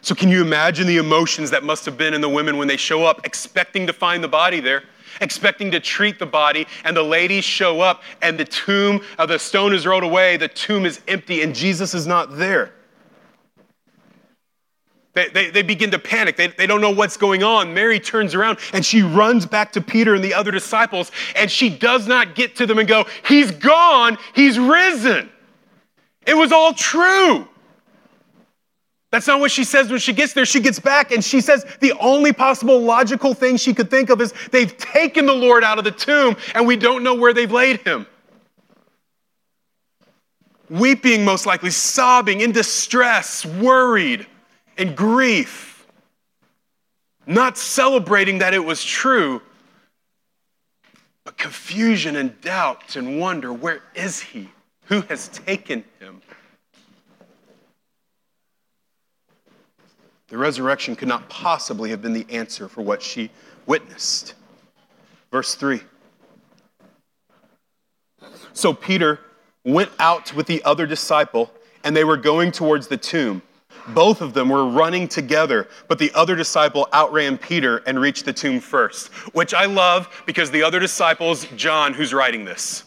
So, 0.00 0.14
can 0.14 0.28
you 0.28 0.40
imagine 0.40 0.86
the 0.86 0.98
emotions 0.98 1.50
that 1.50 1.64
must 1.64 1.84
have 1.84 1.98
been 1.98 2.14
in 2.14 2.20
the 2.20 2.28
women 2.28 2.58
when 2.58 2.68
they 2.68 2.76
show 2.76 3.04
up, 3.04 3.26
expecting 3.26 3.88
to 3.88 3.92
find 3.92 4.22
the 4.22 4.28
body 4.28 4.60
there, 4.60 4.84
expecting 5.20 5.70
to 5.72 5.80
treat 5.80 6.18
the 6.20 6.26
body, 6.26 6.66
and 6.84 6.96
the 6.96 7.02
ladies 7.02 7.44
show 7.44 7.80
up, 7.80 8.02
and 8.22 8.38
the 8.38 8.44
tomb, 8.44 9.00
uh, 9.18 9.26
the 9.26 9.38
stone 9.38 9.74
is 9.74 9.84
rolled 9.84 10.04
away, 10.04 10.36
the 10.36 10.46
tomb 10.46 10.86
is 10.86 11.00
empty, 11.08 11.42
and 11.42 11.54
Jesus 11.54 11.92
is 11.92 12.06
not 12.06 12.36
there? 12.36 12.72
They, 15.16 15.28
they, 15.30 15.50
they, 15.50 15.62
begin 15.62 15.90
to 15.92 15.98
panic. 15.98 16.36
They, 16.36 16.48
they 16.48 16.66
don't 16.66 16.82
know 16.82 16.90
what's 16.90 17.16
going 17.16 17.42
on. 17.42 17.72
Mary 17.72 17.98
turns 17.98 18.34
around 18.34 18.58
and 18.74 18.84
she 18.84 19.00
runs 19.00 19.46
back 19.46 19.72
to 19.72 19.80
Peter 19.80 20.14
and 20.14 20.22
the 20.22 20.34
other 20.34 20.50
disciples, 20.50 21.10
and 21.34 21.50
she 21.50 21.70
does 21.70 22.06
not 22.06 22.34
get 22.34 22.54
to 22.56 22.66
them 22.66 22.78
and 22.78 22.86
go, 22.86 23.06
He's 23.26 23.50
gone, 23.50 24.18
He's 24.34 24.58
risen. 24.58 25.30
It 26.26 26.36
was 26.36 26.52
all 26.52 26.74
true. 26.74 27.48
That's 29.10 29.26
not 29.26 29.40
what 29.40 29.50
she 29.50 29.64
says 29.64 29.88
when 29.88 30.00
she 30.00 30.12
gets 30.12 30.34
there. 30.34 30.44
She 30.44 30.60
gets 30.60 30.78
back 30.78 31.12
and 31.12 31.24
she 31.24 31.40
says 31.40 31.64
the 31.80 31.94
only 31.94 32.34
possible 32.34 32.78
logical 32.78 33.32
thing 33.32 33.56
she 33.56 33.72
could 33.72 33.88
think 33.88 34.10
of 34.10 34.20
is 34.20 34.34
they've 34.50 34.76
taken 34.76 35.24
the 35.24 35.32
Lord 35.32 35.64
out 35.64 35.78
of 35.78 35.84
the 35.84 35.92
tomb 35.92 36.36
and 36.54 36.66
we 36.66 36.76
don't 36.76 37.02
know 37.02 37.14
where 37.14 37.32
they've 37.32 37.50
laid 37.50 37.80
him. 37.86 38.06
Weeping, 40.68 41.24
most 41.24 41.46
likely, 41.46 41.70
sobbing, 41.70 42.42
in 42.42 42.52
distress, 42.52 43.46
worried 43.46 44.26
and 44.76 44.96
grief, 44.96 45.86
not 47.26 47.58
celebrating 47.58 48.38
that 48.38 48.54
it 48.54 48.64
was 48.64 48.84
true, 48.84 49.42
but 51.24 51.36
confusion 51.36 52.16
and 52.16 52.40
doubt 52.40 52.96
and 52.96 53.18
wonder 53.18 53.52
where 53.52 53.82
is 53.94 54.20
he? 54.20 54.48
Who 54.86 55.00
has 55.02 55.28
taken 55.28 55.84
him? 55.98 56.22
The 60.28 60.38
resurrection 60.38 60.96
could 60.96 61.08
not 61.08 61.28
possibly 61.28 61.90
have 61.90 62.02
been 62.02 62.12
the 62.12 62.26
answer 62.30 62.68
for 62.68 62.82
what 62.82 63.02
she 63.02 63.30
witnessed. 63.66 64.34
Verse 65.30 65.54
3. 65.54 65.80
So 68.52 68.72
Peter 68.72 69.20
went 69.64 69.90
out 69.98 70.32
with 70.34 70.46
the 70.46 70.62
other 70.64 70.86
disciple, 70.86 71.52
and 71.84 71.96
they 71.96 72.04
were 72.04 72.16
going 72.16 72.52
towards 72.52 72.88
the 72.88 72.96
tomb. 72.96 73.42
Both 73.88 74.20
of 74.20 74.34
them 74.34 74.48
were 74.48 74.66
running 74.68 75.08
together, 75.08 75.68
but 75.88 75.98
the 75.98 76.12
other 76.14 76.34
disciple 76.34 76.88
outran 76.92 77.38
Peter 77.38 77.78
and 77.86 78.00
reached 78.00 78.24
the 78.24 78.32
tomb 78.32 78.60
first, 78.60 79.08
which 79.34 79.54
I 79.54 79.66
love 79.66 80.22
because 80.26 80.50
the 80.50 80.62
other 80.62 80.80
disciples, 80.80 81.46
John, 81.56 81.94
who's 81.94 82.12
writing 82.12 82.44
this, 82.44 82.84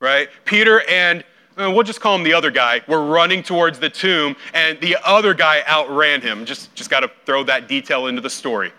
right? 0.00 0.28
Peter 0.44 0.82
and 0.88 1.24
uh, 1.56 1.70
we'll 1.70 1.84
just 1.84 2.00
call 2.00 2.16
him 2.16 2.24
the 2.24 2.34
other 2.34 2.50
guy, 2.50 2.82
were 2.88 3.04
running 3.04 3.42
towards 3.42 3.78
the 3.78 3.88
tomb, 3.88 4.34
and 4.54 4.80
the 4.80 4.96
other 5.04 5.34
guy 5.34 5.62
outran 5.68 6.20
him. 6.20 6.44
Just, 6.44 6.74
just 6.74 6.90
got 6.90 7.00
to 7.00 7.10
throw 7.26 7.44
that 7.44 7.68
detail 7.68 8.08
into 8.08 8.20
the 8.20 8.30
story. 8.30 8.72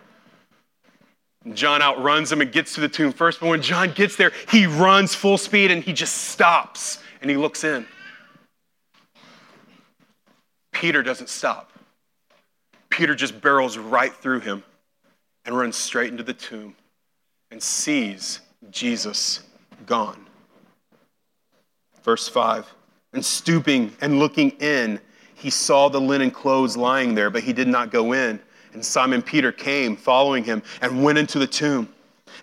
John 1.53 1.81
outruns 1.81 2.31
him 2.31 2.41
and 2.41 2.51
gets 2.51 2.73
to 2.75 2.81
the 2.81 2.89
tomb 2.89 3.13
first, 3.13 3.39
but 3.39 3.47
when 3.47 3.61
John 3.61 3.91
gets 3.91 4.15
there, 4.15 4.31
he 4.51 4.65
runs 4.65 5.13
full 5.13 5.37
speed 5.37 5.71
and 5.71 5.83
he 5.83 5.93
just 5.93 6.15
stops 6.29 6.99
and 7.21 7.29
he 7.29 7.37
looks 7.37 7.63
in. 7.63 7.85
Peter 10.75 11.01
doesn't 11.01 11.29
stop. 11.29 11.72
Peter 12.89 13.15
just 13.15 13.39
barrels 13.39 13.77
right 13.77 14.13
through 14.13 14.41
him 14.41 14.62
and 15.46 15.58
runs 15.58 15.77
straight 15.77 16.12
into 16.12 16.22
the 16.22 16.34
tomb 16.34 16.75
and 17.50 17.63
sees 17.63 18.41
Jesus 18.72 19.44
gone. 19.86 20.25
Verse 22.03 22.27
5 22.27 22.74
And 23.13 23.24
stooping 23.24 23.94
and 24.01 24.20
looking 24.20 24.50
in, 24.60 25.00
he 25.34 25.50
saw 25.50 25.88
the 25.88 26.01
linen 26.01 26.29
clothes 26.29 26.75
lying 26.75 27.15
there, 27.15 27.29
but 27.29 27.44
he 27.44 27.53
did 27.53 27.70
not 27.70 27.89
go 27.89 28.12
in. 28.12 28.38
And 28.74 28.84
Simon 28.84 29.22
Peter 29.22 29.53
came 29.53 29.96
following 29.96 30.44
him 30.44 30.62
and 30.82 31.05
went 31.05 31.17
into 31.17 31.39
the 31.39 31.48
tomb. 31.48 31.88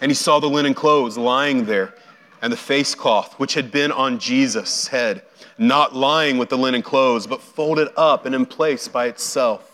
And 0.00 0.10
he 0.10 0.14
saw 0.14 0.40
the 0.40 0.48
linen 0.48 0.72
clothes 0.72 1.18
lying 1.18 1.66
there 1.66 1.94
and 2.40 2.50
the 2.50 2.56
face 2.56 2.94
cloth 2.94 3.38
which 3.38 3.52
had 3.52 3.70
been 3.70 3.92
on 3.92 4.18
Jesus' 4.18 4.88
head 4.88 5.22
not 5.58 5.94
lying 5.94 6.38
with 6.38 6.48
the 6.48 6.58
linen 6.58 6.82
clothes, 6.82 7.26
but 7.26 7.40
folded 7.40 7.88
up 7.96 8.26
and 8.26 8.34
in 8.34 8.46
place 8.46 8.88
by 8.88 9.06
itself. 9.06 9.72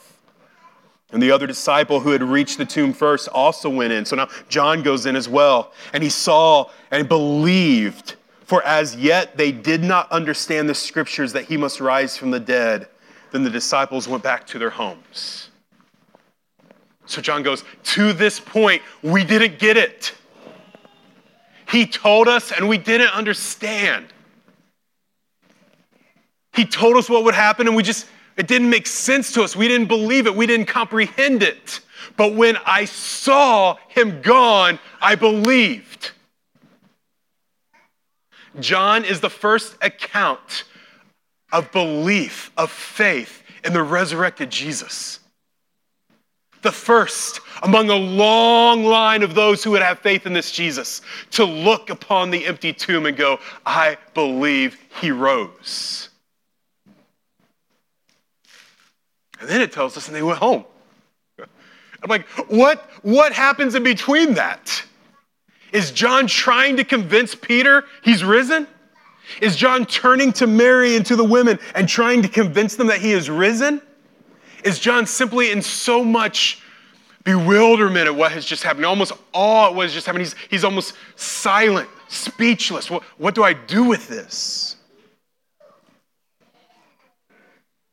And 1.11 1.23
the 1.23 1.31
other 1.31 1.47
disciple 1.47 2.01
who 2.01 2.11
had 2.11 2.23
reached 2.23 2.59
the 2.59 2.67
tomb 2.67 2.93
first 2.93 3.29
also 3.29 3.71
went 3.71 3.93
in. 3.93 4.05
So 4.05 4.17
now 4.17 4.29
John 4.49 4.83
goes 4.83 5.07
in 5.07 5.17
as 5.17 5.29
well. 5.29 5.73
And 5.93 6.03
he 6.03 6.11
saw 6.11 6.71
and 6.91 7.09
believed, 7.09 8.17
for 8.45 8.63
as 8.65 8.95
yet 8.95 9.37
they 9.37 9.51
did 9.51 9.83
not 9.83 10.11
understand 10.13 10.69
the 10.69 10.75
scriptures 10.75 11.33
that 11.33 11.45
he 11.45 11.57
must 11.57 11.81
rise 11.81 12.17
from 12.17 12.31
the 12.31 12.41
dead. 12.41 12.89
then 13.33 13.43
the 13.43 13.51
disciples 13.51 14.07
went 14.07 14.23
back 14.23 14.47
to 14.49 14.59
their 14.59 14.71
homes. 14.71 15.49
So 17.07 17.23
John 17.23 17.43
goes, 17.43 17.65
To 17.85 18.13
this 18.13 18.39
point, 18.39 18.83
we 19.03 19.25
didn't 19.25 19.59
get 19.59 19.79
it. 19.79 20.13
He 21.71 21.87
told 21.87 22.29
us 22.29 22.53
and 22.53 22.69
we 22.69 22.79
didn't 22.79 23.11
understand. 23.11 24.07
He 26.59 26.65
told 26.65 26.97
us 26.97 27.09
what 27.09 27.23
would 27.23 27.37
happen 27.37 27.69
and 27.69 27.77
we 27.77 27.85
just, 27.85 28.09
it 28.37 28.49
didn't 28.49 28.69
make 28.69 28.89
sense 28.89 29.33
to 29.35 29.45
us. 29.45 29.55
We 29.55 29.69
didn't 29.69 29.87
believe 29.87 30.27
it. 30.27 30.35
We 30.35 30.45
didn't 30.45 30.67
comprehend 30.67 31.45
it. 31.45 31.79
But 32.17 32.35
when 32.35 32.57
I 32.67 32.85
saw 32.85 33.77
him 33.87 34.21
gone, 34.23 34.81
I 35.01 35.15
believed. 35.15 36.11
John 38.59 39.05
is 39.05 39.21
the 39.21 39.31
first 39.31 39.77
account 39.83 40.65
of 41.53 41.71
belief, 41.71 42.51
of 42.57 42.73
faith 42.73 43.45
in 43.63 43.73
the 43.73 43.85
resurrected 43.85 44.51
Jesus. 44.51 45.21
The 46.63 46.73
first 46.73 47.41
among 47.63 47.89
a 47.89 47.95
long 47.95 48.83
line 48.83 49.23
of 49.23 49.37
those 49.37 49.63
who 49.63 49.71
would 49.71 49.83
have 49.83 50.01
faith 50.01 50.27
in 50.27 50.33
this 50.33 50.51
Jesus 50.51 51.03
to 51.31 51.45
look 51.45 51.89
upon 51.89 52.33
the 52.33 52.47
empty 52.47 52.73
tomb 52.73 53.07
and 53.07 53.17
go, 53.17 53.39
I 53.65 53.97
believe 54.13 54.77
he 55.01 55.13
rose. 55.13 56.08
And 59.41 59.49
then 59.49 59.61
it 59.61 59.73
tells 59.73 59.97
us, 59.97 60.09
and 60.09 60.17
they 60.17 60.23
went 60.23 60.39
home. 60.39 60.65
I'm 61.39 62.09
like, 62.09 62.27
what, 62.49 62.91
what 63.03 63.33
happens 63.33 63.75
in 63.75 63.83
between 63.83 64.35
that? 64.35 64.83
Is 65.73 65.91
John 65.91 66.27
trying 66.27 66.77
to 66.77 66.85
convince 66.85 67.35
Peter 67.35 67.85
he's 68.03 68.25
risen? 68.25 68.67
Is 69.43 69.57
John 69.57 69.85
turning 69.85 70.33
to 70.35 70.47
Mary 70.47 70.97
and 70.97 71.05
to 71.07 71.17
the 71.17 71.25
women 71.25 71.59
and 71.75 71.89
trying 71.89 72.23
to 72.23 72.29
convince 72.29 72.77
them 72.77 72.87
that 72.87 73.01
he 73.01 73.13
is 73.13 73.29
risen? 73.29 73.83
Is 74.65 74.79
John 74.79 75.07
simply 75.07 75.51
in 75.51 75.61
so 75.61 76.03
much 76.03 76.63
bewilderment 77.25 78.07
at 78.07 78.15
what 78.15 78.33
has 78.33 78.45
just 78.45 78.63
happened, 78.63 78.87
almost 78.87 79.13
awe 79.33 79.69
at 79.69 79.75
what 79.75 79.83
has 79.83 79.93
just 79.93 80.07
happened? 80.07 80.25
He's, 80.25 80.35
he's 80.49 80.65
almost 80.65 80.95
silent, 81.17 81.89
speechless. 82.09 82.91
What, 82.91 83.03
what 83.19 83.35
do 83.35 83.45
I 83.45 83.53
do 83.53 83.85
with 83.85 84.09
this? 84.09 84.77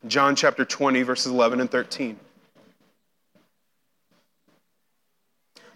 John 0.08 0.36
chapter 0.36 0.66
20, 0.66 1.04
verses 1.04 1.32
11 1.32 1.62
and 1.62 1.70
13. 1.70 2.20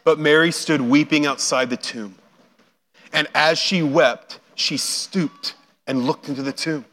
But 0.04 0.20
Mary 0.20 0.52
stood 0.52 0.82
weeping 0.82 1.26
outside 1.26 1.70
the 1.70 1.78
tomb. 1.78 2.16
And 3.12 3.28
as 3.34 3.58
she 3.58 3.82
wept, 3.82 4.40
she 4.56 4.78
stooped 4.78 5.56
and 5.88 6.06
looked 6.06 6.30
into 6.30 6.44
the 6.44 6.52
tomb. 6.52 6.86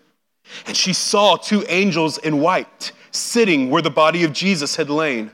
And 0.67 0.77
she 0.77 0.93
saw 0.93 1.37
two 1.37 1.65
angels 1.69 2.19
in 2.19 2.41
white 2.41 2.93
sitting 3.11 3.71
where 3.71 3.83
the 3.83 3.91
body 3.91 4.25
of 4.25 4.33
Jesus 4.33 4.77
had 4.77 4.89
lain, 4.89 5.31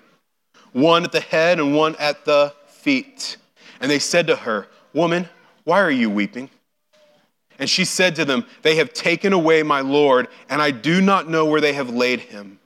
one 0.72 1.04
at 1.04 1.12
the 1.12 1.20
head 1.20 1.58
and 1.58 1.74
one 1.74 1.96
at 1.96 2.24
the 2.24 2.54
feet. 2.68 3.36
And 3.80 3.90
they 3.90 3.98
said 3.98 4.26
to 4.28 4.36
her, 4.36 4.66
Woman, 4.92 5.28
why 5.64 5.80
are 5.80 5.90
you 5.90 6.10
weeping? 6.10 6.50
And 7.58 7.68
she 7.68 7.84
said 7.84 8.16
to 8.16 8.24
them, 8.24 8.44
They 8.62 8.76
have 8.76 8.92
taken 8.92 9.32
away 9.32 9.62
my 9.62 9.80
Lord, 9.80 10.28
and 10.48 10.60
I 10.60 10.70
do 10.70 11.00
not 11.00 11.28
know 11.28 11.44
where 11.44 11.60
they 11.60 11.72
have 11.74 11.90
laid 11.90 12.20
him. 12.20 12.58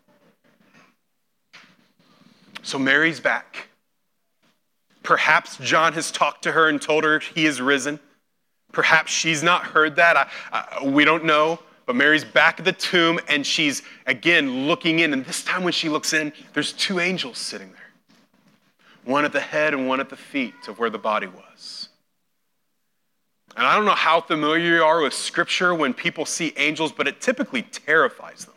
So 2.62 2.78
Mary's 2.78 3.20
back. 3.20 3.68
Perhaps 5.02 5.58
John 5.58 5.92
has 5.92 6.10
talked 6.10 6.42
to 6.42 6.52
her 6.52 6.68
and 6.68 6.82
told 6.82 7.04
her 7.04 7.20
he 7.20 7.46
is 7.46 7.60
risen. 7.60 8.00
Perhaps 8.72 9.12
she's 9.12 9.42
not 9.42 9.62
heard 9.62 9.96
that. 9.96 10.16
I, 10.16 10.28
I, 10.52 10.84
we 10.84 11.04
don't 11.04 11.24
know. 11.24 11.60
But 11.86 11.94
Mary's 11.94 12.24
back 12.24 12.58
at 12.58 12.64
the 12.64 12.72
tomb 12.72 13.20
and 13.28 13.46
she's 13.46 13.82
again 14.06 14.66
looking 14.66 14.98
in. 14.98 15.12
And 15.12 15.24
this 15.24 15.44
time, 15.44 15.62
when 15.62 15.72
she 15.72 15.88
looks 15.88 16.12
in, 16.12 16.32
there's 16.52 16.72
two 16.72 16.98
angels 16.98 17.38
sitting 17.38 17.70
there 17.70 17.80
one 19.04 19.24
at 19.24 19.32
the 19.32 19.40
head 19.40 19.72
and 19.72 19.86
one 19.86 20.00
at 20.00 20.08
the 20.08 20.16
feet 20.16 20.66
of 20.66 20.80
where 20.80 20.90
the 20.90 20.98
body 20.98 21.28
was. 21.28 21.75
And 23.56 23.66
I 23.66 23.74
don't 23.74 23.86
know 23.86 23.92
how 23.92 24.20
familiar 24.20 24.76
you 24.76 24.82
are 24.84 25.00
with 25.00 25.14
scripture 25.14 25.74
when 25.74 25.94
people 25.94 26.26
see 26.26 26.52
angels, 26.58 26.92
but 26.92 27.08
it 27.08 27.22
typically 27.22 27.62
terrifies 27.62 28.44
them. 28.44 28.54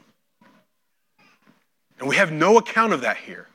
And 1.99 2.07
we 2.07 2.17
have 2.17 2.33
no 2.33 2.57
account 2.57 2.91
of 2.91 3.01
that 3.01 3.17
here. 3.17 3.47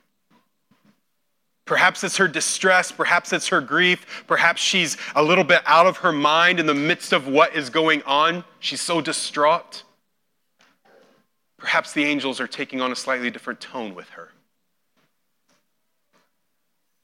Perhaps 1.67 2.03
it's 2.03 2.17
her 2.17 2.29
distress. 2.29 2.91
Perhaps 2.93 3.33
it's 3.33 3.49
her 3.49 3.61
grief. 3.61 4.25
Perhaps 4.27 4.61
she's 4.61 4.97
a 5.15 5.23
little 5.23 5.45
bit 5.45 5.61
out 5.67 5.87
of 5.87 5.99
her 5.99 6.13
mind 6.13 6.61
in 6.61 6.67
the 6.67 6.75
midst 6.75 7.13
of 7.13 7.29
what 7.29 7.55
is 7.55 7.71
going 7.71 8.03
on. 8.03 8.45
She's 8.59 8.81
so 8.81 9.01
distraught. 9.01 9.83
Perhaps 11.59 11.93
the 11.93 12.05
angels 12.05 12.41
are 12.41 12.47
taking 12.47 12.81
on 12.81 12.91
a 12.91 12.97
slightly 12.97 13.31
different 13.31 13.61
tone 13.61 13.95
with 13.95 14.09
her. 14.11 14.31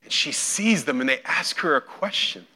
And 0.03 0.12
she 0.12 0.33
sees 0.33 0.85
them 0.85 1.00
and 1.00 1.09
they 1.09 1.20
ask 1.24 1.59
her 1.59 1.76
a 1.76 1.81
question 1.81 2.46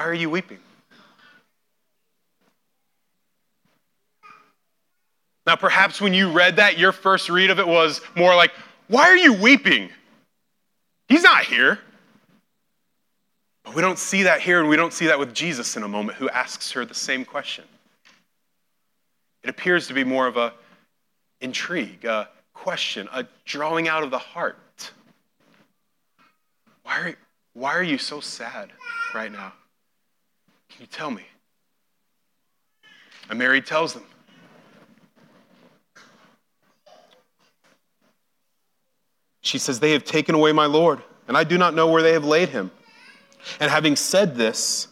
Why 0.00 0.06
are 0.06 0.14
you 0.14 0.30
weeping? 0.30 0.60
Now, 5.46 5.56
perhaps 5.56 6.00
when 6.00 6.14
you 6.14 6.32
read 6.32 6.56
that, 6.56 6.78
your 6.78 6.90
first 6.90 7.28
read 7.28 7.50
of 7.50 7.58
it 7.58 7.68
was 7.68 8.00
more 8.16 8.34
like, 8.34 8.50
why 8.88 9.02
are 9.02 9.16
you 9.18 9.34
weeping? 9.34 9.90
He's 11.08 11.22
not 11.22 11.44
here. 11.44 11.80
But 13.62 13.74
we 13.74 13.82
don't 13.82 13.98
see 13.98 14.22
that 14.22 14.40
here, 14.40 14.60
and 14.60 14.70
we 14.70 14.76
don't 14.76 14.94
see 14.94 15.08
that 15.08 15.18
with 15.18 15.34
Jesus 15.34 15.76
in 15.76 15.82
a 15.82 15.88
moment, 15.88 16.16
who 16.16 16.30
asks 16.30 16.70
her 16.72 16.86
the 16.86 16.94
same 16.94 17.26
question. 17.26 17.64
It 19.42 19.50
appears 19.50 19.86
to 19.88 19.92
be 19.92 20.02
more 20.02 20.26
of 20.26 20.38
a 20.38 20.54
intrigue, 21.42 22.06
a 22.06 22.30
question, 22.54 23.06
a 23.12 23.26
drawing 23.44 23.86
out 23.86 24.02
of 24.02 24.10
the 24.10 24.18
heart. 24.18 24.92
Why 26.84 27.00
are, 27.00 27.14
why 27.52 27.74
are 27.74 27.82
you 27.82 27.98
so 27.98 28.20
sad 28.20 28.70
right 29.14 29.30
now? 29.30 29.52
Can 30.80 30.86
you 30.86 30.96
tell 30.96 31.10
me? 31.10 31.24
And 33.28 33.38
Mary 33.38 33.60
tells 33.60 33.92
them, 33.92 34.02
She 39.42 39.58
says, 39.58 39.78
They 39.78 39.92
have 39.92 40.04
taken 40.04 40.34
away 40.34 40.52
my 40.52 40.64
Lord, 40.64 41.02
and 41.28 41.36
I 41.36 41.44
do 41.44 41.58
not 41.58 41.74
know 41.74 41.88
where 41.88 42.02
they 42.02 42.14
have 42.14 42.24
laid 42.24 42.48
him. 42.48 42.70
And 43.60 43.70
having 43.70 43.94
said 43.94 44.36
this, 44.36 44.88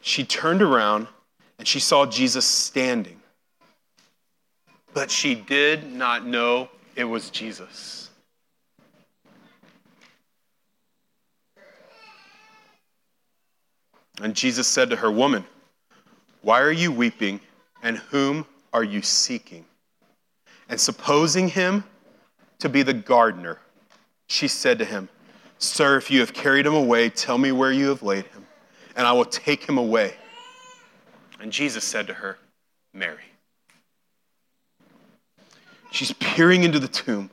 she 0.00 0.24
turned 0.24 0.62
around 0.62 1.06
and 1.58 1.68
she 1.68 1.78
saw 1.78 2.06
Jesus 2.06 2.46
standing. 2.46 3.20
But 4.94 5.10
she 5.10 5.34
did 5.34 5.92
not 5.92 6.24
know 6.24 6.70
it 6.96 7.04
was 7.04 7.28
Jesus. 7.28 8.03
And 14.20 14.34
Jesus 14.34 14.66
said 14.66 14.90
to 14.90 14.96
her, 14.96 15.10
Woman, 15.10 15.44
why 16.42 16.60
are 16.60 16.72
you 16.72 16.92
weeping, 16.92 17.40
and 17.82 17.96
whom 17.98 18.46
are 18.72 18.84
you 18.84 19.02
seeking? 19.02 19.64
And 20.68 20.80
supposing 20.80 21.48
him 21.48 21.84
to 22.58 22.68
be 22.68 22.82
the 22.82 22.94
gardener, 22.94 23.58
she 24.26 24.48
said 24.48 24.78
to 24.78 24.84
him, 24.84 25.08
Sir, 25.58 25.96
if 25.96 26.10
you 26.10 26.20
have 26.20 26.32
carried 26.32 26.66
him 26.66 26.74
away, 26.74 27.08
tell 27.08 27.38
me 27.38 27.52
where 27.52 27.72
you 27.72 27.88
have 27.88 28.02
laid 28.02 28.26
him, 28.26 28.46
and 28.96 29.06
I 29.06 29.12
will 29.12 29.24
take 29.24 29.66
him 29.66 29.78
away. 29.78 30.14
And 31.40 31.52
Jesus 31.52 31.84
said 31.84 32.06
to 32.06 32.14
her, 32.14 32.38
Mary. 32.92 33.22
She's 35.90 36.12
peering 36.14 36.64
into 36.64 36.78
the 36.78 36.88
tomb. 36.88 37.30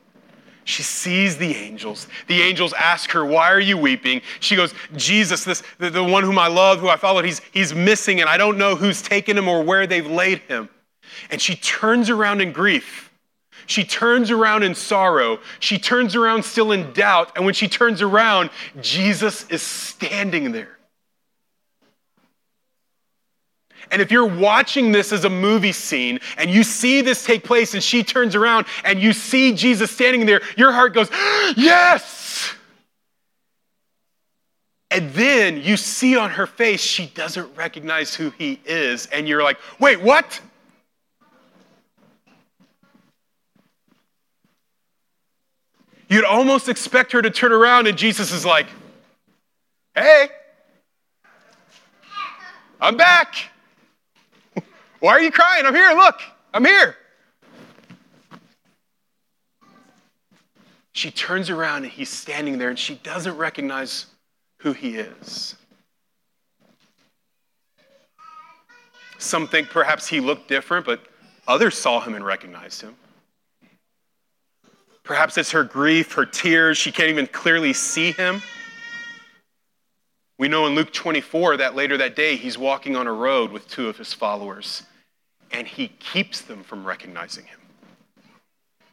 She 0.64 0.84
sees 0.84 1.38
the 1.38 1.56
angels. 1.56 2.08
The 2.28 2.42
angels 2.42 2.74
ask 2.74 3.12
her, 3.12 3.26
Why 3.26 3.52
are 3.52 3.60
you 3.60 3.78
weeping? 3.78 4.22
She 4.40 4.56
goes, 4.56 4.74
Jesus, 4.96 5.44
this, 5.44 5.64
the, 5.80 5.90
the 5.90 6.04
one 6.04 6.24
whom 6.24 6.38
I 6.38 6.48
love, 6.48 6.80
who 6.80 6.88
I 6.88 6.98
followed, 6.98 7.26
he's, 7.26 7.42
he's 7.52 7.74
missing, 7.74 8.22
and 8.22 8.30
I 8.30 8.38
don't 8.38 8.58
know 8.58 8.76
who's 8.76 9.02
taken 9.02 9.38
him 9.38 9.48
or 9.48 9.64
where 9.64 9.88
they've 9.88 10.06
laid 10.06 10.40
him. 10.40 10.70
And 11.30 11.42
she 11.42 11.56
turns 11.56 12.10
around 12.10 12.42
in 12.42 12.52
grief 12.52 13.12
she 13.72 13.84
turns 13.86 14.32
around 14.32 14.64
in 14.64 14.76
sorrow. 14.76 15.40
She 15.60 15.78
turns 15.78 16.16
around 16.16 16.44
still 16.44 16.72
in 16.72 16.92
doubt. 16.92 17.32
And 17.36 17.46
when 17.46 17.54
she 17.54 17.68
turns 17.70 18.02
around, 18.02 18.50
Jesus 18.82 19.46
is 19.50 19.62
standing 19.62 20.52
there. 20.52 20.78
And 23.92 24.02
if 24.02 24.10
you're 24.10 24.26
watching 24.26 24.94
this 24.94 25.12
as 25.12 25.26
a 25.26 25.30
movie 25.30 25.74
scene 25.74 26.20
and 26.38 26.50
you 26.50 26.64
see 26.64 27.02
this 27.02 27.26
take 27.26 27.44
place 27.44 27.74
and 27.74 27.84
she 27.84 28.04
turns 28.04 28.36
around 28.36 28.66
and 28.86 29.00
you 29.00 29.12
see 29.12 29.54
Jesus 29.54 29.92
standing 29.92 30.26
there, 30.26 30.42
your 30.56 30.72
heart 30.72 30.94
goes, 30.94 31.10
Yes! 31.58 32.54
And 34.90 35.12
then 35.12 35.62
you 35.62 35.78
see 35.78 36.18
on 36.18 36.32
her 36.32 36.48
face, 36.48 36.82
she 36.82 37.08
doesn't 37.08 37.56
recognize 37.56 38.16
who 38.16 38.30
he 38.32 38.60
is. 38.66 39.08
And 39.08 39.28
you're 39.28 39.44
like, 39.44 39.60
Wait, 39.78 40.02
what? 40.02 40.40
You'd 46.08 46.26
almost 46.26 46.70
expect 46.70 47.12
her 47.14 47.22
to 47.22 47.30
turn 47.30 47.52
around, 47.52 47.88
and 47.88 47.98
Jesus 47.98 48.32
is 48.32 48.46
like, 48.46 48.68
Hey, 49.96 50.30
I'm 52.80 52.96
back. 52.96 53.52
Why 55.02 55.12
are 55.12 55.22
you 55.22 55.32
crying? 55.32 55.66
I'm 55.66 55.76
here. 55.76 55.92
Look, 55.94 56.22
I'm 56.54 56.64
here. 56.64 56.96
She 60.94 61.10
turns 61.10 61.50
around 61.50 61.84
and 61.84 61.92
he's 61.92 62.10
standing 62.10 62.58
there 62.58 62.70
and 62.70 62.78
she 62.78 62.96
doesn't 62.96 63.36
recognize 63.36 64.06
who 64.60 64.74
he 64.74 64.98
is. 64.98 65.56
Some 69.18 69.48
think 69.48 69.70
perhaps 69.70 70.08
he 70.08 70.20
looked 70.20 70.48
different, 70.48 70.86
but 70.86 71.02
others 71.48 71.78
saw 71.78 72.00
him 72.00 72.14
and 72.14 72.24
recognized 72.24 72.82
him. 72.82 72.96
Perhaps 75.04 75.38
it's 75.38 75.52
her 75.52 75.64
grief, 75.64 76.14
her 76.14 76.28
tears. 76.28 76.78
She 76.78 76.92
can't 76.92 77.10
even 77.10 77.26
clearly 77.26 77.74
see 77.74 78.12
him. 78.12 78.42
We 80.38 80.48
know 80.48 80.68
in 80.68 80.76
Luke 80.76 80.94
24 80.94 81.58
that 81.58 81.76
later 81.76 81.98
that 81.98 82.16
day 82.16 82.36
he's 82.36 82.58
walking 82.58 82.96
on 82.96 83.08
a 83.08 83.14
road 83.14 83.52
with 83.52 83.68
two 83.68 83.88
of 83.90 83.98
his 83.98 84.14
followers, 84.14 84.84
and 85.54 85.68
he 85.68 85.88
keeps 85.88 86.42
them 86.42 86.64
from 86.64 86.86
recognizing 86.86 87.46
him. 87.46 87.60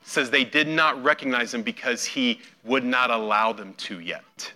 says 0.03 0.31
they 0.31 0.45
did 0.45 0.67
not 0.67 1.03
recognize 1.03 1.53
him 1.53 1.63
because 1.63 2.05
he 2.05 2.41
would 2.65 2.85
not 2.85 3.11
allow 3.11 3.53
them 3.53 3.75
to 3.75 4.01
yet. 4.01 4.53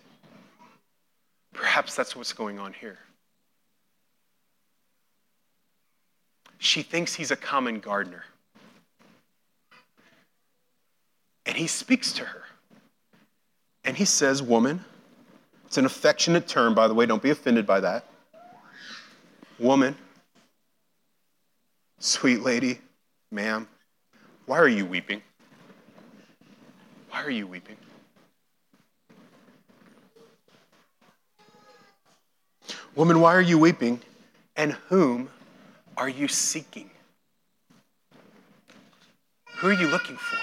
Perhaps 1.53 1.95
that's 1.95 2.17
what's 2.17 2.33
going 2.33 2.59
on 2.59 2.73
here. 2.73 2.99
She 6.59 6.83
thinks 6.83 7.15
he's 7.15 7.31
a 7.31 7.37
common 7.37 7.81
gardener. 7.81 8.25
And 11.45 11.57
he 11.57 11.67
speaks 11.67 12.13
to 12.15 12.25
her. 12.25 12.43
And 13.85 13.97
he 13.97 14.05
says, 14.05 14.43
Woman, 14.43 14.85
it's 15.67 15.77
an 15.77 15.87
affectionate 15.87 16.47
term, 16.47 16.75
by 16.75 16.87
the 16.87 16.95
way, 16.95 17.05
don't 17.05 17.23
be 17.23 17.31
offended 17.31 17.67
by 17.67 17.81
that. 17.81 18.07
Woman, 19.59 19.97
sweet 22.03 22.43
lady, 22.43 22.81
ma'am, 23.31 23.69
why 24.47 24.59
are 24.59 24.69
you 24.69 24.85
weeping? 24.85 25.23
Why 27.11 27.23
are 27.23 27.31
you 27.31 27.47
weeping? 27.47 27.77
Woman, 32.97 33.21
why 33.21 33.35
are 33.35 33.41
you 33.41 33.57
weeping? 33.57 34.01
And 34.57 34.73
whom 34.89 35.31
are 35.97 36.09
you 36.09 36.27
seeking? 36.27 36.91
Who 39.59 39.69
are 39.69 39.73
you 39.73 39.87
looking 39.87 40.17
for? 40.17 40.39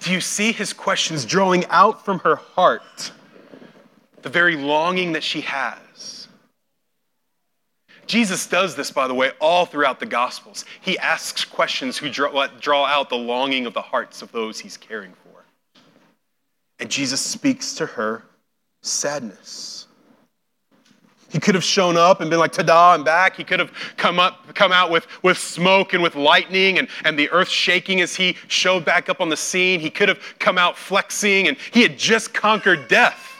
Do 0.00 0.12
you 0.12 0.20
see 0.20 0.52
his 0.52 0.72
questions 0.72 1.24
drawing 1.24 1.66
out 1.66 2.04
from 2.04 2.20
her 2.20 2.36
heart 2.36 3.10
the 4.22 4.28
very 4.28 4.56
longing 4.56 5.12
that 5.12 5.24
she 5.24 5.40
has? 5.40 6.23
Jesus 8.06 8.46
does 8.46 8.74
this, 8.74 8.90
by 8.90 9.08
the 9.08 9.14
way, 9.14 9.32
all 9.40 9.66
throughout 9.66 10.00
the 10.00 10.06
Gospels. 10.06 10.64
He 10.80 10.98
asks 10.98 11.44
questions 11.44 11.96
who 11.96 12.10
draw, 12.10 12.46
draw 12.60 12.84
out 12.84 13.08
the 13.08 13.16
longing 13.16 13.66
of 13.66 13.74
the 13.74 13.82
hearts 13.82 14.22
of 14.22 14.32
those 14.32 14.60
he's 14.60 14.76
caring 14.76 15.12
for. 15.12 15.44
And 16.78 16.90
Jesus 16.90 17.20
speaks 17.20 17.74
to 17.76 17.86
her 17.86 18.24
sadness. 18.82 19.86
He 21.30 21.40
could 21.40 21.56
have 21.56 21.64
shown 21.64 21.96
up 21.96 22.20
and 22.20 22.30
been 22.30 22.38
like, 22.38 22.52
ta-da, 22.52 22.92
I'm 22.92 23.02
back. 23.02 23.36
He 23.36 23.42
could 23.42 23.58
have 23.58 23.72
come 23.96 24.20
up, 24.20 24.54
come 24.54 24.70
out 24.70 24.90
with, 24.90 25.08
with 25.24 25.36
smoke 25.36 25.92
and 25.92 26.00
with 26.00 26.14
lightning 26.14 26.78
and, 26.78 26.86
and 27.04 27.18
the 27.18 27.28
earth 27.30 27.48
shaking 27.48 28.00
as 28.00 28.14
he 28.14 28.36
showed 28.46 28.84
back 28.84 29.08
up 29.08 29.20
on 29.20 29.30
the 29.30 29.36
scene. 29.36 29.80
He 29.80 29.90
could 29.90 30.08
have 30.08 30.20
come 30.38 30.58
out 30.58 30.78
flexing 30.78 31.48
and 31.48 31.56
he 31.72 31.82
had 31.82 31.98
just 31.98 32.32
conquered 32.32 32.86
death. 32.86 33.32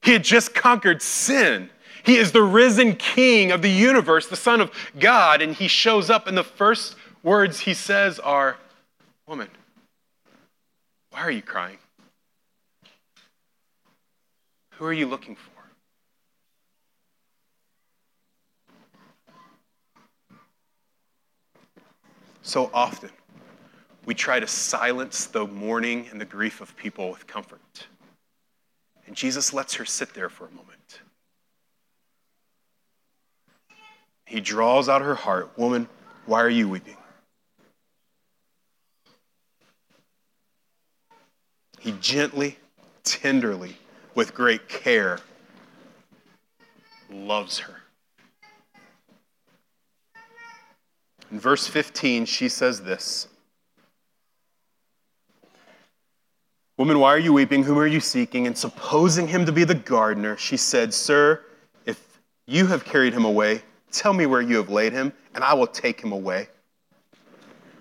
He 0.00 0.12
had 0.12 0.24
just 0.24 0.54
conquered 0.54 1.02
sin. 1.02 1.68
He 2.06 2.18
is 2.18 2.30
the 2.30 2.42
risen 2.42 2.94
king 2.94 3.50
of 3.50 3.62
the 3.62 3.68
universe, 3.68 4.28
the 4.28 4.36
son 4.36 4.60
of 4.60 4.70
God, 4.96 5.42
and 5.42 5.52
he 5.52 5.66
shows 5.66 6.08
up 6.08 6.28
and 6.28 6.38
the 6.38 6.44
first 6.44 6.94
words 7.24 7.58
he 7.58 7.74
says 7.74 8.20
are, 8.20 8.56
woman, 9.26 9.48
why 11.10 11.18
are 11.18 11.32
you 11.32 11.42
crying? 11.42 11.78
Who 14.74 14.84
are 14.84 14.92
you 14.92 15.06
looking 15.06 15.34
for? 15.34 15.50
So 22.42 22.70
often, 22.72 23.10
we 24.04 24.14
try 24.14 24.38
to 24.38 24.46
silence 24.46 25.26
the 25.26 25.44
mourning 25.44 26.06
and 26.12 26.20
the 26.20 26.24
grief 26.24 26.60
of 26.60 26.76
people 26.76 27.10
with 27.10 27.26
comfort. 27.26 27.88
And 29.08 29.16
Jesus 29.16 29.52
lets 29.52 29.74
her 29.74 29.84
sit 29.84 30.14
there 30.14 30.28
for 30.28 30.46
a 30.46 30.50
moment. 30.50 31.00
He 34.26 34.40
draws 34.40 34.88
out 34.88 35.02
her 35.02 35.14
heart 35.14 35.56
Woman, 35.56 35.88
why 36.26 36.42
are 36.42 36.50
you 36.50 36.68
weeping? 36.68 36.96
He 41.78 41.92
gently, 42.00 42.58
tenderly, 43.04 43.76
with 44.16 44.34
great 44.34 44.68
care, 44.68 45.20
loves 47.08 47.60
her. 47.60 47.76
In 51.30 51.38
verse 51.38 51.68
15, 51.68 52.24
she 52.24 52.48
says 52.48 52.82
this 52.82 53.28
Woman, 56.76 56.98
why 56.98 57.10
are 57.10 57.18
you 57.18 57.32
weeping? 57.32 57.62
Whom 57.62 57.78
are 57.78 57.86
you 57.86 58.00
seeking? 58.00 58.48
And 58.48 58.58
supposing 58.58 59.28
him 59.28 59.46
to 59.46 59.52
be 59.52 59.64
the 59.64 59.74
gardener, 59.74 60.36
she 60.36 60.56
said, 60.56 60.92
Sir, 60.92 61.42
if 61.86 62.20
you 62.46 62.66
have 62.66 62.84
carried 62.84 63.14
him 63.14 63.24
away, 63.24 63.62
tell 63.90 64.12
me 64.12 64.26
where 64.26 64.40
you 64.40 64.56
have 64.56 64.70
laid 64.70 64.92
him, 64.92 65.12
and 65.34 65.42
I 65.42 65.54
will 65.54 65.66
take 65.66 66.00
him 66.00 66.12
away. 66.12 66.48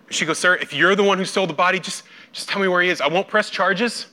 She 0.09 0.25
goes, 0.25 0.37
Sir, 0.37 0.55
if 0.55 0.73
you're 0.73 0.95
the 0.95 1.03
one 1.03 1.17
who 1.17 1.25
stole 1.25 1.47
the 1.47 1.53
body, 1.53 1.79
just, 1.79 2.03
just 2.31 2.47
tell 2.47 2.61
me 2.61 2.67
where 2.67 2.81
he 2.81 2.89
is. 2.89 3.01
I 3.01 3.07
won't 3.07 3.27
press 3.27 3.49
charges. 3.49 4.07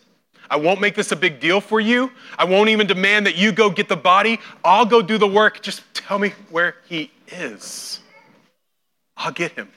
I 0.50 0.57
won't 0.57 0.81
make 0.81 0.94
this 0.94 1.12
a 1.12 1.16
big 1.16 1.40
deal 1.40 1.61
for 1.61 1.81
you. 1.81 2.11
I 2.38 2.44
won't 2.44 2.68
even 2.68 2.87
demand 2.87 3.26
that 3.26 3.37
you 3.37 3.52
go 3.52 3.70
get 3.70 3.88
the 3.88 3.96
body. 3.96 4.38
I'll 4.64 4.85
go 4.85 5.00
do 5.00 5.16
the 5.16 5.26
work. 5.26 5.62
Just 5.62 5.83
tell 5.94 6.18
me 6.18 6.33
where 6.50 6.76
he 6.88 7.11
is. 7.28 8.00
I'll 9.16 9.33
get 9.33 9.52
him. 9.52 9.68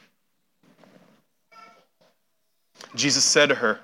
Jesus 2.96 3.24
said 3.24 3.50
to 3.50 3.56
her, 3.56 3.80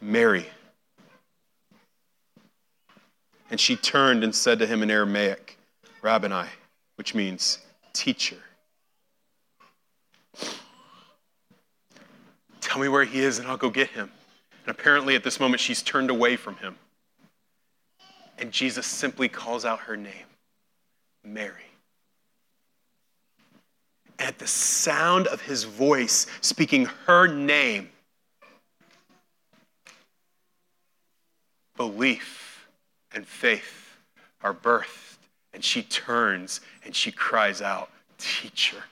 Mary. 0.00 0.46
And 3.50 3.60
she 3.60 3.76
turned 3.76 4.24
and 4.24 4.34
said 4.34 4.58
to 4.60 4.66
him 4.66 4.82
in 4.82 4.90
Aramaic, 4.90 5.51
Rabboni, 6.02 6.48
which 6.96 7.14
means 7.14 7.58
teacher. 7.92 8.36
Tell 12.60 12.80
me 12.80 12.88
where 12.88 13.04
he 13.04 13.20
is 13.20 13.38
and 13.38 13.48
I'll 13.48 13.56
go 13.56 13.70
get 13.70 13.88
him. 13.88 14.10
And 14.66 14.76
apparently 14.76 15.14
at 15.14 15.24
this 15.24 15.40
moment 15.40 15.60
she's 15.60 15.82
turned 15.82 16.10
away 16.10 16.36
from 16.36 16.56
him. 16.56 16.76
And 18.38 18.52
Jesus 18.52 18.86
simply 18.86 19.28
calls 19.28 19.64
out 19.64 19.80
her 19.80 19.96
name 19.96 20.26
Mary 21.24 21.72
at 24.22 24.38
the 24.38 24.46
sound 24.46 25.26
of 25.26 25.42
his 25.42 25.64
voice 25.64 26.26
speaking 26.40 26.86
her 27.06 27.26
name, 27.26 27.90
belief 31.76 32.68
and 33.12 33.26
faith 33.26 33.96
are 34.42 34.54
birthed. 34.54 35.16
And 35.54 35.64
she 35.64 35.82
turns 35.82 36.60
and 36.84 36.94
she 36.94 37.12
cries 37.12 37.60
out, 37.60 37.90
Teacher. 38.18 38.84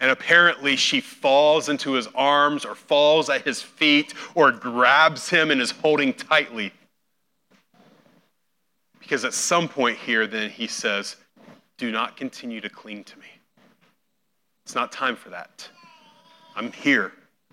And 0.00 0.10
apparently, 0.10 0.76
she 0.76 1.00
falls 1.00 1.68
into 1.68 1.92
his 1.92 2.06
arms 2.14 2.64
or 2.64 2.74
falls 2.74 3.28
at 3.28 3.42
his 3.42 3.62
feet 3.62 4.14
or 4.34 4.52
grabs 4.52 5.28
him 5.28 5.50
and 5.50 5.60
is 5.60 5.72
holding 5.72 6.12
tightly. 6.12 6.72
Because 9.00 9.24
at 9.24 9.34
some 9.34 9.68
point 9.68 9.98
here, 9.98 10.26
then 10.26 10.50
he 10.50 10.66
says, 10.66 11.16
do 11.78 11.92
not 11.92 12.16
continue 12.16 12.60
to 12.60 12.68
cling 12.68 13.04
to 13.04 13.18
me. 13.18 13.26
It's 14.64 14.74
not 14.74 14.92
time 14.92 15.16
for 15.16 15.30
that. 15.30 15.68
I'm 16.54 16.72
here. 16.72 17.12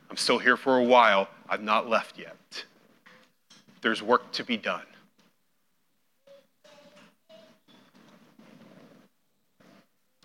I'm 0.10 0.18
still 0.18 0.40
here 0.40 0.58
for 0.58 0.78
a 0.78 0.84
while. 0.84 1.30
I've 1.48 1.64
not 1.64 1.88
left 1.88 2.18
yet. 2.18 2.66
There's 3.82 4.04
work 4.04 4.32
to 4.34 4.44
be 4.44 4.58
done. 4.58 4.86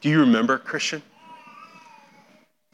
Do 0.01 0.09
you 0.09 0.21
remember, 0.21 0.59
Christian, 0.59 1.03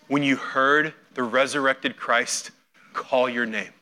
when 0.09 0.23
you 0.23 0.37
heard 0.37 0.95
the 1.15 1.23
resurrected 1.23 1.97
Christ 1.97 2.51
call 2.93 3.29
your 3.29 3.47
name? 3.47 3.73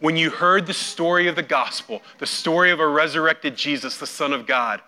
when 0.00 0.16
you 0.16 0.30
heard 0.30 0.66
the 0.66 0.74
story 0.74 1.28
of 1.28 1.36
the 1.36 1.42
gospel, 1.42 2.02
the 2.18 2.26
story 2.26 2.70
of 2.70 2.80
a 2.80 2.86
resurrected 2.86 3.56
Jesus, 3.56 3.98
the 3.98 4.06
Son 4.06 4.32
of 4.32 4.46
God, 4.46 4.80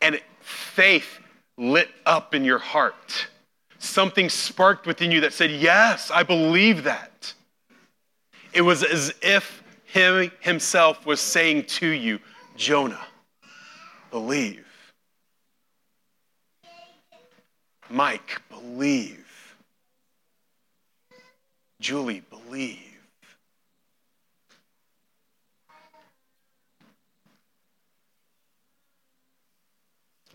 and 0.00 0.20
faith 0.40 1.18
lit 1.56 1.88
up 2.06 2.34
in 2.34 2.44
your 2.44 2.58
heart. 2.58 3.26
Something 3.78 4.28
sparked 4.28 4.86
within 4.86 5.10
you 5.10 5.22
that 5.22 5.32
said, 5.32 5.50
Yes, 5.50 6.10
I 6.10 6.22
believe 6.22 6.84
that. 6.84 7.32
It 8.52 8.62
was 8.62 8.82
as 8.82 9.12
if 9.20 9.62
him 9.84 10.30
himself 10.40 11.04
was 11.06 11.20
saying 11.20 11.64
to 11.64 11.88
you, 11.88 12.18
Jonah, 12.56 13.04
believe. 14.10 14.66
Mike, 17.94 18.42
believe. 18.50 19.54
Julie, 21.80 22.24
believe. 22.28 22.80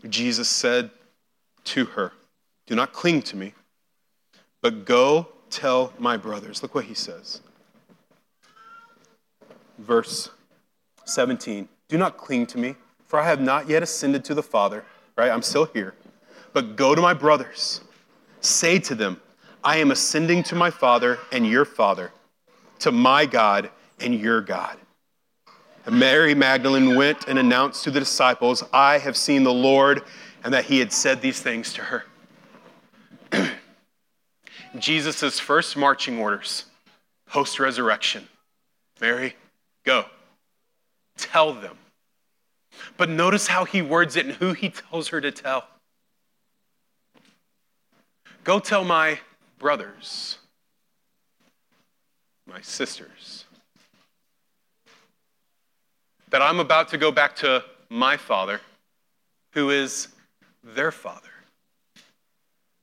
Jesus 0.08 0.48
said 0.48 0.90
to 1.64 1.84
her, 1.84 2.12
Do 2.66 2.74
not 2.74 2.94
cling 2.94 3.20
to 3.22 3.36
me, 3.36 3.52
but 4.62 4.86
go 4.86 5.28
tell 5.50 5.92
my 5.98 6.16
brothers. 6.16 6.62
Look 6.62 6.74
what 6.74 6.86
he 6.86 6.94
says. 6.94 7.42
Verse 9.78 10.30
17 11.04 11.68
Do 11.88 11.98
not 11.98 12.16
cling 12.16 12.46
to 12.46 12.58
me, 12.58 12.76
for 13.04 13.20
I 13.20 13.26
have 13.26 13.42
not 13.42 13.68
yet 13.68 13.82
ascended 13.82 14.24
to 14.24 14.34
the 14.34 14.42
Father, 14.42 14.82
right? 15.18 15.30
I'm 15.30 15.42
still 15.42 15.66
here. 15.66 15.94
But 16.52 16.76
go 16.76 16.94
to 16.94 17.00
my 17.00 17.14
brothers. 17.14 17.80
Say 18.40 18.78
to 18.80 18.94
them, 18.94 19.20
I 19.62 19.76
am 19.76 19.90
ascending 19.90 20.42
to 20.44 20.54
my 20.54 20.70
Father 20.70 21.18
and 21.30 21.46
your 21.46 21.64
Father, 21.64 22.12
to 22.80 22.90
my 22.90 23.26
God 23.26 23.70
and 24.00 24.14
your 24.14 24.40
God. 24.40 24.76
And 25.86 25.98
Mary 25.98 26.34
Magdalene 26.34 26.96
went 26.96 27.28
and 27.28 27.38
announced 27.38 27.84
to 27.84 27.90
the 27.90 28.00
disciples, 28.00 28.64
I 28.72 28.98
have 28.98 29.16
seen 29.16 29.44
the 29.44 29.52
Lord, 29.52 30.02
and 30.44 30.54
that 30.54 30.64
he 30.64 30.78
had 30.78 30.92
said 30.92 31.20
these 31.20 31.40
things 31.40 31.72
to 31.74 31.82
her. 31.82 32.04
Jesus' 34.78 35.38
first 35.38 35.76
marching 35.76 36.18
orders 36.18 36.64
post 37.26 37.60
resurrection 37.60 38.26
Mary, 39.00 39.34
go. 39.84 40.04
Tell 41.16 41.54
them. 41.54 41.76
But 42.96 43.08
notice 43.08 43.46
how 43.46 43.64
he 43.64 43.82
words 43.82 44.16
it 44.16 44.26
and 44.26 44.34
who 44.34 44.52
he 44.52 44.68
tells 44.68 45.08
her 45.08 45.20
to 45.20 45.30
tell. 45.30 45.66
Go 48.42 48.58
tell 48.58 48.84
my 48.84 49.20
brothers, 49.58 50.38
my 52.46 52.60
sisters, 52.62 53.44
that 56.30 56.40
I'm 56.40 56.58
about 56.58 56.88
to 56.88 56.98
go 56.98 57.12
back 57.12 57.36
to 57.36 57.64
my 57.90 58.16
Father, 58.16 58.60
who 59.52 59.70
is 59.70 60.08
their 60.62 60.90
Father, 60.90 61.28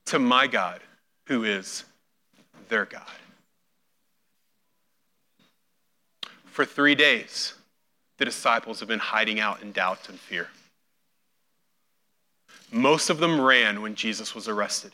to 0.05 0.19
my 0.19 0.47
God, 0.47 0.81
who 1.27 1.43
is 1.43 1.85
their 2.69 2.85
God. 2.85 3.01
For 6.45 6.65
three 6.65 6.95
days, 6.95 7.53
the 8.17 8.25
disciples 8.25 8.79
have 8.79 8.89
been 8.89 8.99
hiding 8.99 9.39
out 9.39 9.61
in 9.61 9.71
doubt 9.71 10.09
and 10.09 10.19
fear. 10.19 10.49
Most 12.71 13.09
of 13.09 13.19
them 13.19 13.39
ran 13.39 13.81
when 13.81 13.95
Jesus 13.95 14.35
was 14.35 14.47
arrested. 14.47 14.91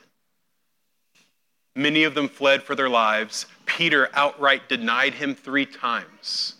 Many 1.76 2.04
of 2.04 2.14
them 2.14 2.30
fled 2.30 2.64
for 2.64 2.76
their 2.76 2.90
lives. 2.90 3.48
Peter 3.66 4.10
outright 4.14 4.70
denied 4.70 5.16
him 5.16 5.34
three 5.34 5.66
times. 5.66 6.56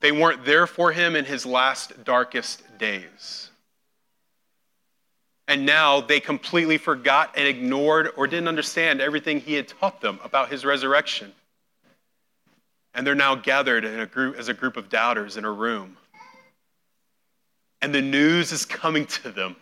They 0.00 0.12
weren't 0.12 0.44
there 0.44 0.66
for 0.66 0.92
him 0.92 1.16
in 1.16 1.24
his 1.24 1.46
last 1.46 2.04
darkest 2.04 2.62
days. 2.78 3.50
And 5.48 5.64
now 5.64 6.00
they 6.00 6.20
completely 6.20 6.76
forgot 6.76 7.34
and 7.36 7.46
ignored 7.48 8.10
or 8.16 8.26
didn't 8.26 8.48
understand 8.48 9.00
everything 9.00 9.40
he 9.40 9.54
had 9.54 9.68
taught 9.68 10.00
them 10.00 10.18
about 10.22 10.50
his 10.50 10.64
resurrection. 10.64 11.32
And 12.94 13.06
they're 13.06 13.14
now 13.14 13.34
gathered 13.34 13.84
a 13.84 14.06
group, 14.06 14.36
as 14.38 14.48
a 14.48 14.54
group 14.54 14.76
of 14.76 14.88
doubters 14.88 15.36
in 15.36 15.44
a 15.44 15.50
room. 15.50 15.96
And 17.80 17.94
the 17.94 18.02
news 18.02 18.52
is 18.52 18.64
coming 18.64 19.06
to 19.06 19.30
them 19.30 19.56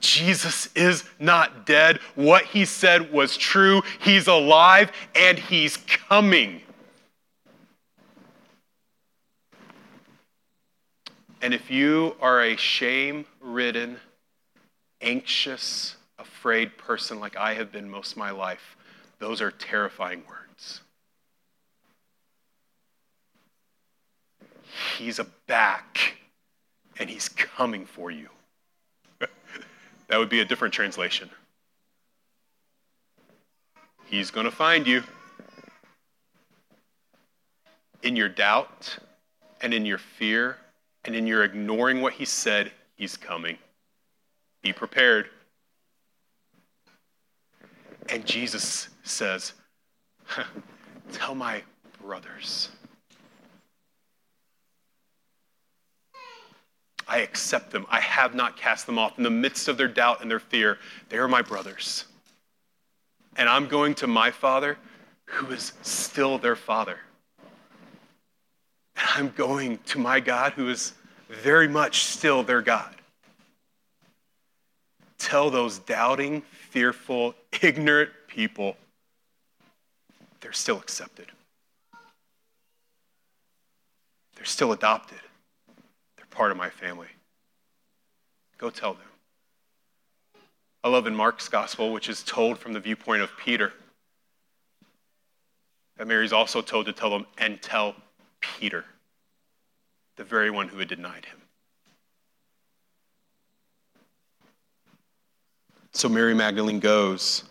Jesus 0.00 0.68
is 0.74 1.04
not 1.18 1.66
dead. 1.66 2.00
What 2.14 2.44
he 2.44 2.64
said 2.64 3.12
was 3.12 3.36
true. 3.36 3.82
He's 4.00 4.26
alive 4.26 4.90
and 5.14 5.38
he's 5.38 5.76
coming. 5.76 6.62
And 11.42 11.54
if 11.54 11.70
you 11.70 12.16
are 12.20 12.42
a 12.42 12.56
shame 12.56 13.24
ridden, 13.40 13.96
anxious, 15.00 15.96
afraid 16.18 16.76
person 16.76 17.18
like 17.18 17.36
I 17.36 17.54
have 17.54 17.72
been 17.72 17.88
most 17.88 18.12
of 18.12 18.18
my 18.18 18.30
life, 18.30 18.76
those 19.18 19.40
are 19.40 19.50
terrifying 19.50 20.22
words. 20.28 20.80
He's 24.98 25.18
a 25.18 25.26
back 25.46 26.14
and 26.98 27.08
he's 27.08 27.28
coming 27.28 27.86
for 27.86 28.10
you. 28.10 28.28
That 30.10 30.18
would 30.18 30.28
be 30.28 30.40
a 30.40 30.44
different 30.44 30.74
translation. 30.74 31.30
He's 34.06 34.32
going 34.32 34.44
to 34.44 34.50
find 34.50 34.86
you. 34.86 35.04
In 38.02 38.16
your 38.16 38.28
doubt 38.28 38.98
and 39.60 39.72
in 39.72 39.86
your 39.86 39.98
fear 39.98 40.56
and 41.04 41.14
in 41.14 41.28
your 41.28 41.44
ignoring 41.44 42.00
what 42.00 42.14
he 42.14 42.24
said, 42.24 42.72
he's 42.96 43.16
coming. 43.16 43.56
Be 44.62 44.72
prepared. 44.72 45.30
And 48.08 48.26
Jesus 48.26 48.88
says, 49.04 49.52
Tell 51.12 51.36
my 51.36 51.62
brothers. 52.02 52.70
I 57.08 57.18
accept 57.18 57.70
them. 57.70 57.86
I 57.90 58.00
have 58.00 58.34
not 58.34 58.56
cast 58.56 58.86
them 58.86 58.98
off. 58.98 59.18
In 59.18 59.24
the 59.24 59.30
midst 59.30 59.68
of 59.68 59.76
their 59.76 59.88
doubt 59.88 60.22
and 60.22 60.30
their 60.30 60.40
fear, 60.40 60.78
they 61.08 61.18
are 61.18 61.28
my 61.28 61.42
brothers. 61.42 62.04
And 63.36 63.48
I'm 63.48 63.68
going 63.68 63.94
to 63.96 64.06
my 64.06 64.30
Father, 64.30 64.78
who 65.24 65.46
is 65.52 65.72
still 65.82 66.38
their 66.38 66.56
Father. 66.56 66.98
And 68.96 69.08
I'm 69.14 69.32
going 69.36 69.78
to 69.86 69.98
my 69.98 70.20
God, 70.20 70.52
who 70.52 70.68
is 70.68 70.92
very 71.28 71.68
much 71.68 72.04
still 72.04 72.42
their 72.42 72.62
God. 72.62 72.94
Tell 75.18 75.50
those 75.50 75.78
doubting, 75.78 76.42
fearful, 76.70 77.34
ignorant 77.62 78.10
people 78.26 78.76
they're 80.40 80.52
still 80.52 80.78
accepted. 80.78 81.26
They're 84.36 84.44
still 84.44 84.72
adopted. 84.72 85.18
Part 86.40 86.52
of 86.52 86.56
my 86.56 86.70
family. 86.70 87.08
Go 88.56 88.70
tell 88.70 88.94
them. 88.94 89.02
I 90.82 90.88
love 90.88 91.06
in 91.06 91.14
Mark's 91.14 91.50
gospel, 91.50 91.92
which 91.92 92.08
is 92.08 92.22
told 92.22 92.58
from 92.58 92.72
the 92.72 92.80
viewpoint 92.80 93.20
of 93.20 93.30
Peter, 93.36 93.74
that 95.98 96.06
Mary's 96.06 96.32
also 96.32 96.62
told 96.62 96.86
to 96.86 96.94
tell 96.94 97.10
them 97.10 97.26
and 97.36 97.60
tell 97.60 97.94
Peter 98.40 98.86
the 100.16 100.24
very 100.24 100.50
one 100.50 100.66
who 100.66 100.78
had 100.78 100.88
denied 100.88 101.26
him. 101.26 101.36
So 105.92 106.08
Mary 106.08 106.32
Magdalene 106.32 106.80
goes 106.80 107.44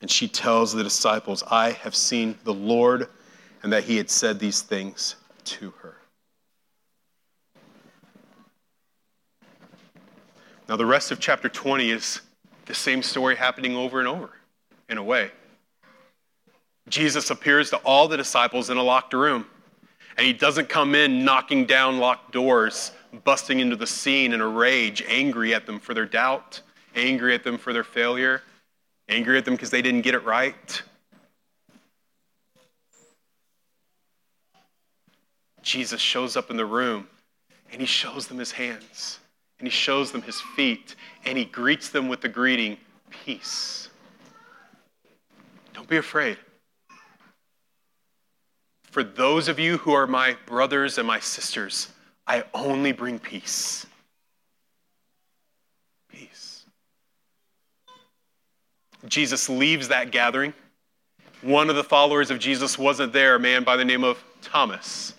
and 0.00 0.10
she 0.10 0.26
tells 0.26 0.72
the 0.72 0.82
disciples, 0.82 1.44
I 1.48 1.70
have 1.70 1.94
seen 1.94 2.36
the 2.42 2.54
Lord, 2.54 3.08
and 3.62 3.72
that 3.72 3.84
he 3.84 3.96
had 3.96 4.10
said 4.10 4.40
these 4.40 4.62
things 4.62 5.14
to 5.44 5.70
her. 5.78 5.98
Now, 10.68 10.76
the 10.76 10.86
rest 10.86 11.12
of 11.12 11.20
chapter 11.20 11.48
20 11.48 11.90
is 11.90 12.20
the 12.64 12.74
same 12.74 13.02
story 13.02 13.36
happening 13.36 13.76
over 13.76 14.00
and 14.00 14.08
over, 14.08 14.30
in 14.88 14.98
a 14.98 15.02
way. 15.02 15.30
Jesus 16.88 17.30
appears 17.30 17.70
to 17.70 17.76
all 17.78 18.08
the 18.08 18.16
disciples 18.16 18.68
in 18.70 18.76
a 18.76 18.82
locked 18.82 19.12
room. 19.12 19.46
And 20.16 20.26
he 20.26 20.32
doesn't 20.32 20.68
come 20.68 20.94
in 20.94 21.24
knocking 21.24 21.66
down 21.66 21.98
locked 21.98 22.32
doors, 22.32 22.92
busting 23.24 23.60
into 23.60 23.76
the 23.76 23.86
scene 23.86 24.32
in 24.32 24.40
a 24.40 24.48
rage, 24.48 25.04
angry 25.06 25.54
at 25.54 25.66
them 25.66 25.78
for 25.78 25.94
their 25.94 26.06
doubt, 26.06 26.62
angry 26.94 27.34
at 27.34 27.44
them 27.44 27.58
for 27.58 27.72
their 27.72 27.84
failure, 27.84 28.42
angry 29.08 29.38
at 29.38 29.44
them 29.44 29.54
because 29.54 29.70
they 29.70 29.82
didn't 29.82 30.02
get 30.02 30.14
it 30.14 30.24
right. 30.24 30.82
Jesus 35.62 36.00
shows 36.00 36.36
up 36.36 36.50
in 36.50 36.56
the 36.56 36.64
room 36.64 37.08
and 37.70 37.80
he 37.80 37.86
shows 37.86 38.26
them 38.28 38.38
his 38.38 38.52
hands 38.52 39.18
and 39.58 39.66
he 39.66 39.70
shows 39.70 40.12
them 40.12 40.22
his 40.22 40.40
feet 40.40 40.96
and 41.24 41.36
he 41.36 41.44
greets 41.44 41.88
them 41.88 42.08
with 42.08 42.20
the 42.20 42.28
greeting, 42.28 42.78
Peace. 43.24 43.88
Don't 45.72 45.88
be 45.88 45.96
afraid. 45.96 46.38
For 48.90 49.04
those 49.04 49.48
of 49.48 49.58
you 49.58 49.76
who 49.78 49.92
are 49.92 50.06
my 50.06 50.36
brothers 50.46 50.98
and 50.98 51.06
my 51.06 51.20
sisters, 51.20 51.88
I 52.26 52.44
only 52.54 52.92
bring 52.92 53.18
peace. 53.18 53.86
Peace. 56.08 56.64
Jesus 59.06 59.48
leaves 59.48 59.88
that 59.88 60.10
gathering. 60.10 60.54
One 61.42 61.68
of 61.68 61.76
the 61.76 61.84
followers 61.84 62.30
of 62.30 62.38
Jesus 62.38 62.78
wasn't 62.78 63.12
there, 63.12 63.34
a 63.34 63.40
man 63.40 63.64
by 63.64 63.76
the 63.76 63.84
name 63.84 64.02
of 64.02 64.22
Thomas. 64.40 65.12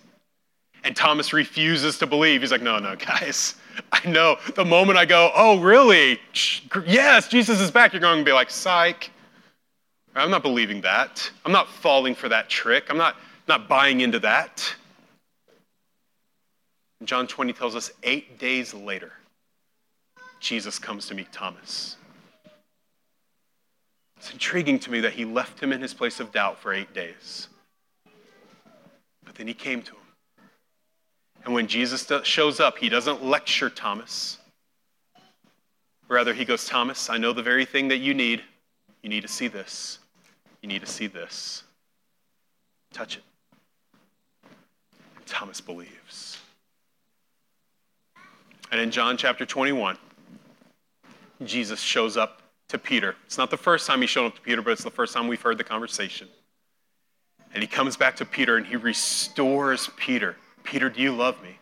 And 0.84 0.95
Thomas 0.95 1.32
refuses 1.32 2.00
to 2.00 2.08
believe. 2.08 2.41
He's 2.41 2.52
like, 2.52 2.62
no, 2.62 2.80
no, 2.80 2.95
guys, 2.95 3.56
I 3.92 4.08
know 4.08 4.38
the 4.56 4.66
moment 4.66 4.98
I 4.98 5.06
go, 5.06 5.32
oh, 5.36 5.60
really? 5.60 6.20
Yes, 6.86 7.28
Jesus 7.28 7.60
is 7.60 7.72
back, 7.72 7.94
you're 7.94 8.02
going 8.02 8.20
to 8.20 8.26
be 8.26 8.34
like, 8.34 8.50
psych. 8.50 9.12
I'm 10.16 10.32
not 10.32 10.42
believing 10.42 10.82
that. 10.82 11.30
I'm 11.46 11.52
not 11.52 11.70
falling 11.70 12.16
for 12.16 12.28
that 12.30 12.50
trick. 12.50 12.86
I'm 12.90 12.98
not, 12.98 13.18
not 13.48 13.68
buying 13.68 14.02
into 14.02 14.20
that. 14.20 14.76
John 17.04 17.28
20 17.28 17.54
tells 17.54 17.76
us 17.76 17.92
eight 18.04 18.40
days 18.40 18.74
later, 18.74 19.13
Jesus 20.40 20.80
comes 20.80 21.08
to 21.08 21.16
meet 21.16 21.32
Thomas. 21.32 21.98
It's 24.18 24.32
intriguing 24.32 24.80
to 24.80 24.92
me 24.92 25.00
that 25.02 25.13
he 25.13 25.26
left 25.26 25.60
him 25.60 25.72
in 25.72 25.82
his 25.82 25.94
place 25.94 26.20
of 26.20 26.32
doubt 26.32 26.58
for 26.58 26.74
eight 26.74 26.94
days. 26.94 27.50
But 29.24 29.36
then 29.36 29.48
he 29.48 29.54
came 29.54 29.84
to 29.84 29.92
him. 29.92 30.07
And 31.47 31.53
when 31.53 31.67
Jesus 31.67 32.05
shows 32.23 32.60
up, 32.60 32.77
he 32.77 32.89
doesn't 32.89 33.23
lecture 33.23 33.69
Thomas. 33.69 34.38
Rather, 36.10 36.33
he 36.33 36.43
goes, 36.43 36.65
Thomas, 36.65 37.10
I 37.10 37.17
know 37.17 37.31
the 37.31 37.41
very 37.41 37.63
thing 37.63 37.88
that 37.88 37.99
you 37.99 38.13
need. 38.13 38.43
You 39.01 39.07
need 39.07 39.21
to 39.21 39.29
see 39.29 39.47
this. 39.47 39.99
You 40.62 40.67
need 40.67 40.81
to 40.81 40.88
see 40.88 41.07
this. 41.07 41.63
Touch 42.91 43.15
it. 43.15 43.23
Thomas 45.25 45.62
believes. 45.62 46.38
And 48.69 48.81
in 48.81 48.91
John 48.91 49.15
chapter 49.15 49.45
21, 49.45 49.97
Jesus 51.45 51.79
shows 51.79 52.17
up 52.17 52.41
to 52.67 52.77
Peter. 52.77 53.15
It's 53.25 53.38
not 53.38 53.51
the 53.51 53.55
first 53.55 53.88
time 53.88 54.01
he 54.01 54.07
showed 54.07 54.25
up 54.25 54.36
to 54.36 54.41
Peter, 54.41 54.62
but 54.62 54.71
it's 54.71 54.83
the 54.83 54.91
first 54.91 55.13
time 55.13 55.29
we've 55.29 55.41
heard 55.41 55.57
the 55.57 55.63
conversation. 55.63 56.27
And 57.53 57.63
he 57.63 57.67
comes 57.67 57.95
back 57.95 58.17
to 58.17 58.25
Peter 58.25 58.57
and 58.57 58.65
he 58.65 58.75
restores 58.75 59.89
Peter. 59.95 60.36
Peter, 60.67 60.89
do 60.89 61.01
you 61.01 61.15
love 61.15 61.41
me? 61.41 61.58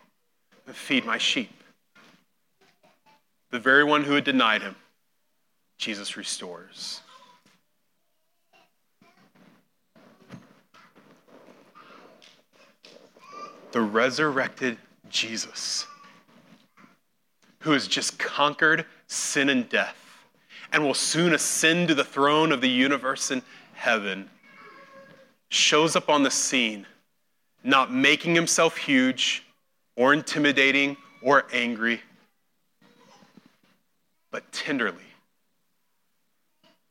Feed 0.72 1.06
my 1.06 1.16
sheep. 1.16 1.62
The 3.52 3.60
very 3.60 3.84
one 3.84 4.02
who 4.02 4.14
had 4.14 4.24
denied 4.24 4.62
him, 4.62 4.74
Jesus 5.78 6.16
restores. 6.16 7.02
The 13.70 13.80
resurrected 13.80 14.76
Jesus, 15.08 15.86
who 17.60 17.70
has 17.70 17.86
just 17.86 18.18
conquered 18.18 18.86
sin 19.06 19.48
and 19.48 19.68
death 19.68 20.24
and 20.72 20.82
will 20.82 20.94
soon 20.94 21.32
ascend 21.32 21.86
to 21.86 21.94
the 21.94 22.02
throne 22.02 22.50
of 22.50 22.60
the 22.60 22.68
universe 22.68 23.30
in 23.30 23.42
heaven, 23.74 24.28
shows 25.48 25.94
up 25.94 26.08
on 26.08 26.24
the 26.24 26.30
scene, 26.32 26.88
not 27.66 27.92
making 27.92 28.34
himself 28.34 28.76
huge 28.76 29.44
or 29.96 30.12
intimidating 30.12 30.96
or 31.22 31.46
angry, 31.52 32.00
but 34.30 34.50
tenderly 34.52 35.02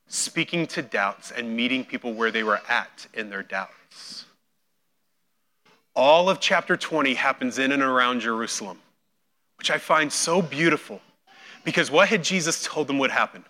speaking 0.07 0.67
to 0.67 0.81
doubts 0.81 1.31
and 1.31 1.55
meeting 1.55 1.83
people 1.83 2.13
where 2.13 2.31
they 2.31 2.43
were 2.43 2.61
at 2.69 3.07
in 3.13 3.29
their 3.29 3.43
doubts. 3.43 4.25
All 5.95 6.29
of 6.29 6.39
chapter 6.39 6.77
20 6.77 7.13
happens 7.13 7.57
in 7.57 7.71
and 7.71 7.81
around 7.81 8.19
Jerusalem, 8.19 8.79
which 9.57 9.71
I 9.71 9.77
find 9.77 10.11
so 10.11 10.41
beautiful 10.41 11.01
because 11.63 11.89
what 11.89 12.09
had 12.09 12.23
Jesus 12.23 12.63
told 12.63 12.87
them 12.87 12.99
would 12.99 13.11
happen? 13.11 13.43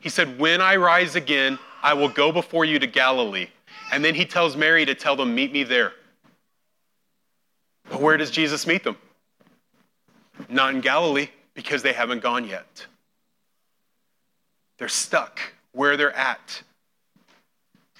He 0.00 0.08
said, 0.08 0.38
When 0.38 0.60
I 0.60 0.76
rise 0.76 1.16
again, 1.16 1.58
I 1.82 1.94
will 1.94 2.08
go 2.08 2.30
before 2.30 2.64
you 2.64 2.78
to 2.78 2.86
Galilee. 2.86 3.48
And 3.92 4.04
then 4.04 4.14
he 4.14 4.24
tells 4.24 4.56
Mary 4.56 4.84
to 4.84 4.94
tell 4.94 5.16
them, 5.16 5.34
Meet 5.34 5.52
me 5.52 5.64
there. 5.64 5.92
But 7.88 8.00
where 8.00 8.16
does 8.16 8.30
Jesus 8.30 8.66
meet 8.66 8.84
them? 8.84 8.96
Not 10.48 10.74
in 10.74 10.80
Galilee, 10.80 11.28
because 11.54 11.82
they 11.82 11.92
haven't 11.92 12.22
gone 12.22 12.46
yet. 12.46 12.86
They're 14.78 14.88
stuck 14.88 15.40
where 15.72 15.96
they're 15.96 16.14
at. 16.14 16.62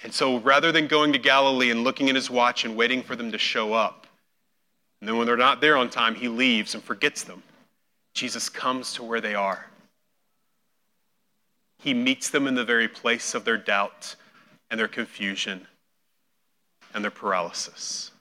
And 0.03 0.13
so 0.13 0.39
rather 0.39 0.71
than 0.71 0.87
going 0.87 1.13
to 1.13 1.19
Galilee 1.19 1.71
and 1.71 1.83
looking 1.83 2.09
at 2.09 2.15
his 2.15 2.29
watch 2.29 2.65
and 2.65 2.77
waiting 2.77 3.01
for 3.01 3.15
them 3.15 3.31
to 3.31 3.37
show 3.37 3.73
up, 3.73 4.05
and 4.99 5.07
then 5.07 5.17
when 5.17 5.25
they're 5.27 5.37
not 5.37 5.61
there 5.61 5.77
on 5.77 5.89
time, 5.89 6.15
he 6.15 6.27
leaves 6.27 6.75
and 6.75 6.83
forgets 6.83 7.23
them. 7.23 7.43
Jesus 8.13 8.49
comes 8.49 8.93
to 8.93 9.03
where 9.03 9.21
they 9.21 9.35
are. 9.35 9.67
He 11.79 11.93
meets 11.93 12.29
them 12.29 12.47
in 12.47 12.55
the 12.55 12.65
very 12.65 12.87
place 12.87 13.35
of 13.35 13.45
their 13.45 13.57
doubt 13.57 14.15
and 14.69 14.79
their 14.79 14.87
confusion 14.87 15.67
and 16.93 17.03
their 17.03 17.11
paralysis. 17.11 18.11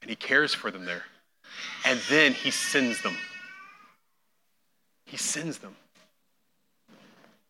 And 0.00 0.10
He 0.10 0.16
cares 0.16 0.54
for 0.54 0.70
them 0.70 0.84
there. 0.84 1.04
And 1.84 2.00
then 2.08 2.32
He 2.32 2.50
sends 2.50 3.02
them. 3.02 3.16
He 5.06 5.16
sends 5.16 5.58
them. 5.58 5.74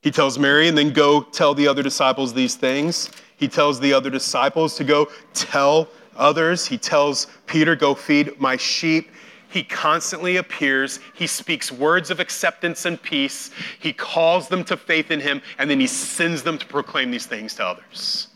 He 0.01 0.11
tells 0.13 0.39
Mary, 0.39 0.69
and 0.69 0.79
then 0.79 0.93
go 0.93 1.23
tell 1.23 1.55
the 1.55 1.67
other 1.67 1.83
disciples 1.83 2.33
these 2.33 2.55
things. 2.55 3.11
He 3.37 3.49
tells 3.49 3.81
the 3.81 3.93
other 3.93 4.11
disciples 4.11 4.77
to 4.77 4.85
go 4.85 5.09
tell 5.35 5.89
others. 6.17 6.67
He 6.67 6.79
tells 6.79 7.27
Peter, 7.47 7.75
go 7.75 7.95
feed 7.95 8.41
my 8.41 8.57
sheep. 8.57 9.11
He 9.51 9.63
constantly 9.63 10.37
appears. 10.37 11.01
He 11.15 11.27
speaks 11.27 11.73
words 11.73 12.11
of 12.11 12.21
acceptance 12.21 12.85
and 12.85 13.01
peace. 13.01 13.51
He 13.81 13.93
calls 13.93 14.49
them 14.49 14.63
to 14.65 14.77
faith 14.77 15.11
in 15.11 15.21
him, 15.21 15.43
and 15.59 15.71
then 15.71 15.81
he 15.81 15.87
sends 15.87 16.43
them 16.43 16.59
to 16.59 16.67
proclaim 16.67 17.11
these 17.11 17.27
things 17.27 17.55
to 17.55 17.65
others. 17.65 18.29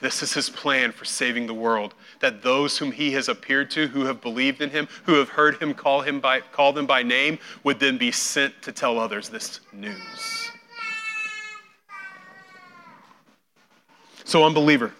This 0.00 0.22
is 0.22 0.32
his 0.32 0.48
plan 0.48 0.92
for 0.92 1.04
saving 1.04 1.46
the 1.46 1.54
world 1.54 1.94
that 2.20 2.42
those 2.42 2.78
whom 2.78 2.92
he 2.92 3.12
has 3.12 3.28
appeared 3.28 3.70
to, 3.72 3.88
who 3.88 4.04
have 4.04 4.20
believed 4.20 4.62
in 4.62 4.70
him, 4.70 4.86
who 5.04 5.14
have 5.14 5.30
heard 5.30 5.60
him 5.60 5.74
call, 5.74 6.02
him 6.02 6.20
by, 6.20 6.40
call 6.40 6.72
them 6.72 6.86
by 6.86 7.02
name, 7.02 7.38
would 7.64 7.80
then 7.80 7.98
be 7.98 8.12
sent 8.12 8.62
to 8.62 8.70
tell 8.70 8.98
others 8.98 9.28
this 9.28 9.60
news. 9.72 10.52
So, 14.24 14.44
unbeliever, 14.44 14.92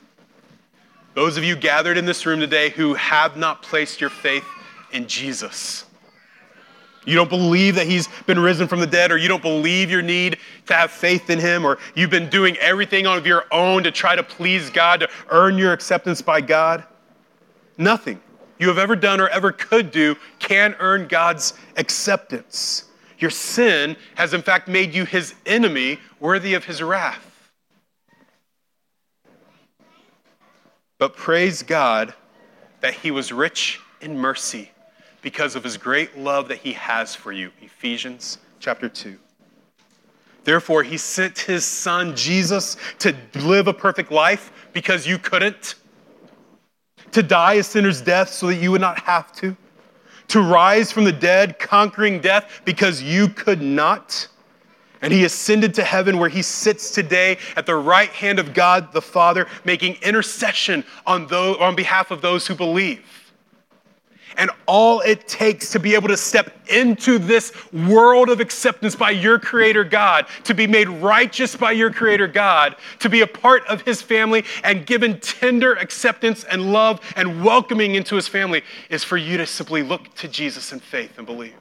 those 1.15 1.37
of 1.37 1.45
you 1.45 1.55
gathered 1.55 1.99
in 1.99 2.05
this 2.05 2.27
room 2.27 2.41
today 2.41 2.71
who 2.71 2.95
have 2.95 3.37
not 3.37 3.63
placed 3.63 4.01
your 4.01 4.11
faith 4.11 4.45
in 4.93 5.07
Jesus, 5.07 5.85
you 7.09 7.15
don't 7.15 7.31
believe 7.31 7.75
that 7.77 7.87
he's 7.87 8.07
been 8.27 8.39
risen 8.39 8.69
from 8.69 8.81
the 8.81 8.87
dead, 8.87 9.11
or 9.11 9.17
you 9.17 9.29
don't 9.29 9.43
believe 9.43 9.91
your 9.91 10.03
need 10.03 10.37
to 10.67 10.75
have 10.75 10.91
faith 10.91 11.31
in 11.31 11.39
him, 11.39 11.65
or 11.65 11.79
you've 11.95 12.11
been 12.11 12.29
doing 12.29 12.57
everything 12.59 13.07
on 13.07 13.25
your 13.25 13.47
own 13.51 13.83
to 13.85 13.91
try 13.91 14.15
to 14.15 14.23
please 14.23 14.69
God, 14.69 15.01
to 15.01 15.09
earn 15.31 15.57
your 15.57 15.73
acceptance 15.73 16.21
by 16.21 16.43
God. 16.43 16.85
Nothing 17.79 18.21
you 18.59 18.69
have 18.69 18.77
ever 18.77 18.95
done 18.95 19.21
or 19.21 19.29
ever 19.29 19.53
could 19.53 19.91
do 19.91 20.17
can 20.39 20.77
earn 20.81 21.09
God's 21.09 21.55
acceptance. 21.77 22.85
Your 23.19 23.31
sin 23.31 23.97
has, 24.17 24.35
in 24.35 24.43
fact, 24.43 24.69
made 24.69 24.93
you 24.93 25.07
his 25.07 25.35
enemy, 25.47 25.99
worthy 26.21 26.53
of 26.53 26.67
his 26.67 26.83
wrath. 26.83 27.25
But 30.99 31.17
praise 31.17 31.63
God 31.63 32.13
that 32.81 32.93
he 32.93 33.11
was 33.11 33.33
rich 33.33 33.81
in 34.03 34.19
mercy 34.19 34.73
because 35.23 35.57
of 35.57 35.65
his 35.65 35.77
great 35.77 36.17
love 36.19 36.49
that 36.49 36.59
he 36.59 36.73
has 36.75 37.15
for 37.15 37.33
you. 37.33 37.51
Ephesians 37.61 38.39
chapter 38.61 38.89
2. 38.89 39.17
Therefore, 40.45 40.83
he 40.83 40.97
sent 40.97 41.39
his 41.39 41.65
son 41.65 42.17
Jesus 42.17 42.77
to 43.01 43.15
live 43.35 43.69
a 43.69 43.75
perfect 43.75 44.11
life 44.11 44.53
because 44.73 45.07
you 45.07 45.19
couldn't, 45.19 45.75
to 47.13 47.23
die 47.23 47.55
a 47.55 47.63
sinner's 47.63 48.01
death 48.01 48.31
so 48.31 48.47
that 48.47 48.57
you 48.57 48.71
would 48.71 48.81
not 48.81 48.99
have 49.01 49.33
to, 49.35 49.57
to 50.29 50.41
rise 50.41 50.93
from 50.93 51.05
the 51.05 51.13
dead, 51.13 51.59
conquering 51.59 52.21
death 52.21 52.63
because 52.65 53.03
you 53.03 53.29
could 53.29 53.61
not 53.61 54.29
and 55.03 55.13
he 55.13 55.25
ascended 55.25 55.75
to 55.75 55.85
heaven 55.85 56.19
where 56.19 56.29
he 56.29 56.43
sits 56.43 56.91
today 56.91 57.39
at 57.57 57.67
the 57.67 57.77
right 57.77 58.11
hand 58.11 58.39
of 58.39 58.53
God 58.53 58.93
the 58.93 59.03
Father, 59.03 59.47
making 59.65 59.97
intercession 60.03 60.85
on, 61.07 61.27
those, 61.29 61.57
on 61.59 61.77
behalf 61.77 62.11
of 62.11 62.21
those 62.21 62.47
who 62.47 62.55
believe. 62.55 63.05
And 64.39 64.51
all 64.67 65.01
it 65.01 65.27
takes 65.27 65.71
to 65.73 65.81
be 65.81 65.95
able 65.95 66.09
to 66.09 66.17
step 66.17 66.53
into 66.69 67.19
this 67.19 67.53
world 67.73 68.31
of 68.31 68.39
acceptance 68.39 68.95
by 68.95 69.11
your 69.11 69.39
Creator 69.39 69.83
God, 69.85 70.27
to 70.45 70.55
be 70.55 70.67
made 70.67 70.89
righteous 70.89 71.57
by 71.57 71.73
your 71.73 71.93
Creator 71.93 72.29
God, 72.29 72.77
to 73.01 73.09
be 73.09 73.23
a 73.23 73.27
part 73.27 73.67
of 73.67 73.83
His 73.83 74.01
family 74.01 74.45
and 74.63 74.87
given 74.87 75.19
tender 75.19 75.75
acceptance 75.75 76.45
and 76.45 76.73
love 76.73 77.01
and 77.17 77.45
welcoming 77.45 77.97
into 77.97 78.15
His 78.15 78.29
family, 78.29 78.63
is 78.89 79.03
for 79.03 79.17
you 79.17 79.37
to 79.39 79.47
simply 79.47 79.83
look 79.83 80.15
to 80.15 80.29
Jesus 80.29 80.73
in 80.73 80.79
faith 80.79 81.19
and 81.19 81.27
believe. 81.27 81.55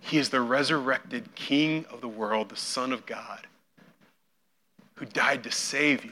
He 0.00 0.18
is 0.18 0.28
the 0.28 0.40
resurrected 0.40 1.34
King 1.36 1.86
of 1.90 2.00
the 2.00 2.08
world, 2.08 2.48
the 2.48 2.56
Son 2.56 2.92
of 2.92 3.06
God, 3.06 3.46
who 4.96 5.06
died 5.06 5.44
to 5.44 5.52
save 5.52 6.04
you 6.04 6.10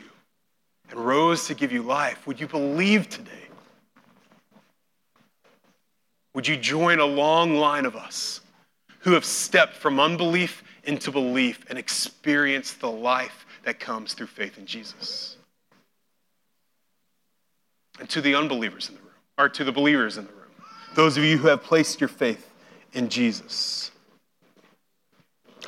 and 0.90 0.98
rose 0.98 1.48
to 1.48 1.54
give 1.54 1.72
you 1.72 1.82
life. 1.82 2.26
Would 2.26 2.40
you 2.40 2.46
believe 2.46 3.08
today? 3.08 3.41
Would 6.34 6.48
you 6.48 6.56
join 6.56 6.98
a 6.98 7.04
long 7.04 7.56
line 7.56 7.84
of 7.84 7.94
us 7.94 8.40
who 9.00 9.12
have 9.12 9.24
stepped 9.24 9.74
from 9.74 10.00
unbelief 10.00 10.62
into 10.84 11.10
belief 11.10 11.64
and 11.68 11.78
experienced 11.78 12.80
the 12.80 12.90
life 12.90 13.46
that 13.64 13.78
comes 13.78 14.14
through 14.14 14.28
faith 14.28 14.58
in 14.58 14.66
Jesus? 14.66 15.36
And 18.00 18.08
to 18.10 18.20
the 18.20 18.34
unbelievers 18.34 18.88
in 18.88 18.94
the 18.94 19.00
room, 19.02 19.10
or 19.38 19.48
to 19.50 19.64
the 19.64 19.72
believers 19.72 20.16
in 20.16 20.26
the 20.26 20.32
room, 20.32 20.50
those 20.94 21.16
of 21.16 21.24
you 21.24 21.36
who 21.36 21.48
have 21.48 21.62
placed 21.62 22.00
your 22.00 22.08
faith 22.08 22.50
in 22.94 23.08
Jesus, 23.08 23.90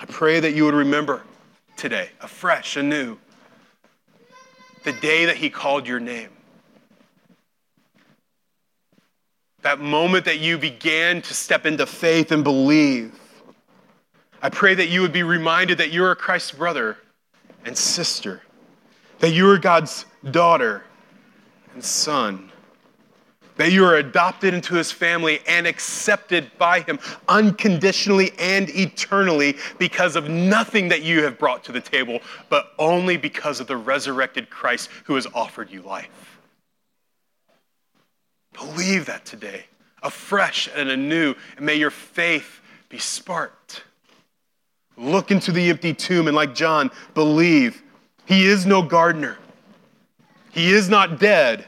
I 0.00 0.06
pray 0.06 0.40
that 0.40 0.54
you 0.54 0.64
would 0.64 0.74
remember 0.74 1.22
today, 1.76 2.08
afresh, 2.20 2.76
anew, 2.76 3.18
the 4.84 4.92
day 4.92 5.26
that 5.26 5.36
He 5.36 5.50
called 5.50 5.86
your 5.86 6.00
name. 6.00 6.30
That 9.64 9.80
moment 9.80 10.26
that 10.26 10.40
you 10.40 10.58
began 10.58 11.22
to 11.22 11.34
step 11.34 11.64
into 11.64 11.86
faith 11.86 12.32
and 12.32 12.44
believe. 12.44 13.18
I 14.42 14.50
pray 14.50 14.74
that 14.74 14.88
you 14.88 15.00
would 15.00 15.12
be 15.12 15.22
reminded 15.22 15.78
that 15.78 15.90
you 15.90 16.04
are 16.04 16.14
Christ's 16.14 16.52
brother 16.52 16.98
and 17.64 17.76
sister, 17.76 18.42
that 19.20 19.30
you 19.30 19.48
are 19.48 19.56
God's 19.56 20.04
daughter 20.30 20.84
and 21.72 21.82
son 21.82 22.52
that 23.56 23.72
you 23.72 23.84
are 23.84 23.96
adopted 23.96 24.54
into 24.54 24.74
his 24.74 24.90
family 24.90 25.40
and 25.46 25.66
accepted 25.66 26.50
by 26.58 26.80
him 26.80 26.98
unconditionally 27.28 28.32
and 28.38 28.68
eternally 28.70 29.56
because 29.78 30.16
of 30.16 30.28
nothing 30.28 30.88
that 30.88 31.02
you 31.02 31.22
have 31.22 31.38
brought 31.38 31.62
to 31.64 31.72
the 31.72 31.80
table, 31.80 32.20
but 32.48 32.72
only 32.78 33.16
because 33.16 33.60
of 33.60 33.66
the 33.66 33.76
resurrected 33.76 34.50
Christ 34.50 34.90
who 35.04 35.14
has 35.14 35.26
offered 35.34 35.70
you 35.70 35.82
life. 35.82 36.33
Believe 38.54 39.06
that 39.06 39.24
today, 39.24 39.66
afresh 40.02 40.68
and 40.74 40.88
anew, 40.88 41.34
and 41.56 41.66
may 41.66 41.74
your 41.74 41.90
faith 41.90 42.60
be 42.88 42.98
sparked. 42.98 43.84
Look 44.96 45.30
into 45.30 45.52
the 45.52 45.70
empty 45.70 45.92
tomb 45.92 46.28
and, 46.28 46.36
like 46.36 46.54
John, 46.54 46.90
believe 47.14 47.82
he 48.24 48.46
is 48.46 48.64
no 48.64 48.80
gardener, 48.80 49.36
he 50.50 50.70
is 50.70 50.88
not 50.88 51.18
dead 51.20 51.66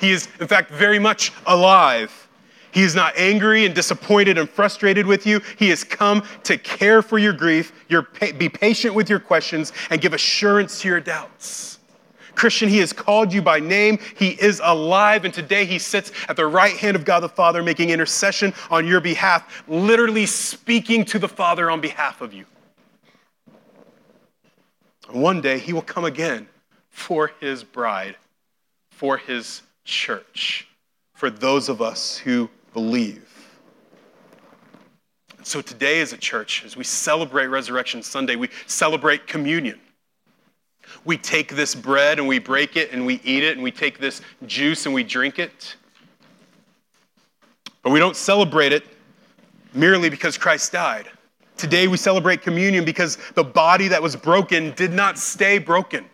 he 0.00 0.12
is, 0.12 0.28
in 0.40 0.48
fact, 0.48 0.70
very 0.70 0.98
much 0.98 1.32
alive. 1.46 2.28
He 2.72 2.82
is 2.82 2.94
not 2.94 3.12
angry 3.16 3.66
and 3.66 3.74
disappointed 3.74 4.38
and 4.38 4.48
frustrated 4.48 5.04
with 5.04 5.26
you. 5.26 5.42
He 5.58 5.68
has 5.68 5.84
come 5.84 6.22
to 6.44 6.56
care 6.56 7.02
for 7.02 7.18
your 7.18 7.34
grief, 7.34 7.72
your, 7.88 8.08
be 8.38 8.48
patient 8.48 8.94
with 8.94 9.10
your 9.10 9.20
questions, 9.20 9.72
and 9.90 10.00
give 10.00 10.14
assurance 10.14 10.80
to 10.80 10.88
your 10.88 11.00
doubts. 11.00 11.79
Christian, 12.40 12.70
He 12.70 12.78
has 12.78 12.94
called 12.94 13.34
you 13.34 13.42
by 13.42 13.60
name. 13.60 13.98
He 14.16 14.30
is 14.30 14.62
alive, 14.64 15.26
and 15.26 15.34
today 15.34 15.66
He 15.66 15.78
sits 15.78 16.10
at 16.26 16.36
the 16.36 16.46
right 16.46 16.74
hand 16.74 16.96
of 16.96 17.04
God 17.04 17.20
the 17.20 17.28
Father, 17.28 17.62
making 17.62 17.90
intercession 17.90 18.54
on 18.70 18.86
your 18.86 19.00
behalf, 19.00 19.62
literally 19.68 20.24
speaking 20.24 21.04
to 21.04 21.18
the 21.18 21.28
Father 21.28 21.70
on 21.70 21.82
behalf 21.82 22.22
of 22.22 22.32
you. 22.32 22.46
And 25.10 25.20
one 25.20 25.42
day 25.42 25.58
He 25.58 25.74
will 25.74 25.82
come 25.82 26.06
again 26.06 26.48
for 26.88 27.30
His 27.40 27.62
bride, 27.62 28.16
for 28.90 29.18
His 29.18 29.60
church 29.84 30.66
for 31.12 31.28
those 31.28 31.68
of 31.68 31.82
us 31.82 32.16
who 32.16 32.48
believe. 32.72 33.22
So, 35.42 35.60
today, 35.60 36.00
as 36.00 36.14
a 36.14 36.16
church, 36.16 36.64
as 36.64 36.74
we 36.74 36.84
celebrate 36.84 37.48
Resurrection 37.48 38.02
Sunday, 38.02 38.36
we 38.36 38.48
celebrate 38.66 39.26
communion. 39.26 39.78
We 41.04 41.16
take 41.16 41.54
this 41.54 41.74
bread 41.74 42.18
and 42.18 42.28
we 42.28 42.38
break 42.38 42.76
it 42.76 42.92
and 42.92 43.06
we 43.06 43.20
eat 43.24 43.42
it, 43.42 43.56
and 43.56 43.62
we 43.62 43.70
take 43.70 43.98
this 43.98 44.20
juice 44.46 44.86
and 44.86 44.94
we 44.94 45.02
drink 45.02 45.38
it. 45.38 45.76
But 47.82 47.90
we 47.90 47.98
don't 47.98 48.16
celebrate 48.16 48.72
it 48.72 48.84
merely 49.72 50.10
because 50.10 50.36
Christ 50.36 50.72
died. 50.72 51.08
Today, 51.56 51.88
we 51.88 51.96
celebrate 51.96 52.42
communion 52.42 52.84
because 52.84 53.18
the 53.34 53.44
body 53.44 53.88
that 53.88 54.02
was 54.02 54.16
broken 54.16 54.72
did 54.72 54.92
not 54.92 55.18
stay 55.18 55.58
broken. 55.58 56.06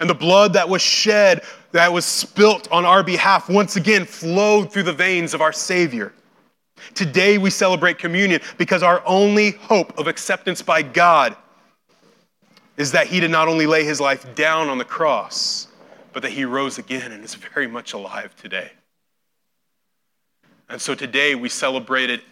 And 0.00 0.08
the 0.08 0.14
blood 0.14 0.52
that 0.52 0.68
was 0.68 0.82
shed, 0.82 1.42
that 1.72 1.92
was 1.92 2.04
spilt 2.04 2.70
on 2.70 2.84
our 2.84 3.02
behalf, 3.02 3.48
once 3.48 3.76
again 3.76 4.04
flowed 4.04 4.72
through 4.72 4.84
the 4.84 4.92
veins 4.92 5.34
of 5.34 5.40
our 5.40 5.52
Savior. 5.52 6.12
Today 6.94 7.38
we 7.38 7.50
celebrate 7.50 7.98
communion 7.98 8.40
because 8.56 8.82
our 8.82 9.02
only 9.04 9.52
hope 9.52 9.96
of 9.98 10.06
acceptance 10.06 10.62
by 10.62 10.82
God 10.82 11.36
is 12.78 12.92
that 12.92 13.08
He 13.08 13.20
did 13.20 13.30
not 13.30 13.48
only 13.48 13.66
lay 13.66 13.84
His 13.84 14.00
life 14.00 14.34
down 14.34 14.70
on 14.70 14.78
the 14.78 14.84
cross, 14.84 15.66
but 16.14 16.22
that 16.22 16.30
He 16.30 16.46
rose 16.46 16.78
again 16.78 17.12
and 17.12 17.22
is 17.22 17.34
very 17.34 17.66
much 17.66 17.92
alive 17.92 18.34
today. 18.36 18.70
And 20.70 20.80
so 20.80 20.94
today 20.94 21.34
we 21.34 21.48
celebrated 21.48 22.22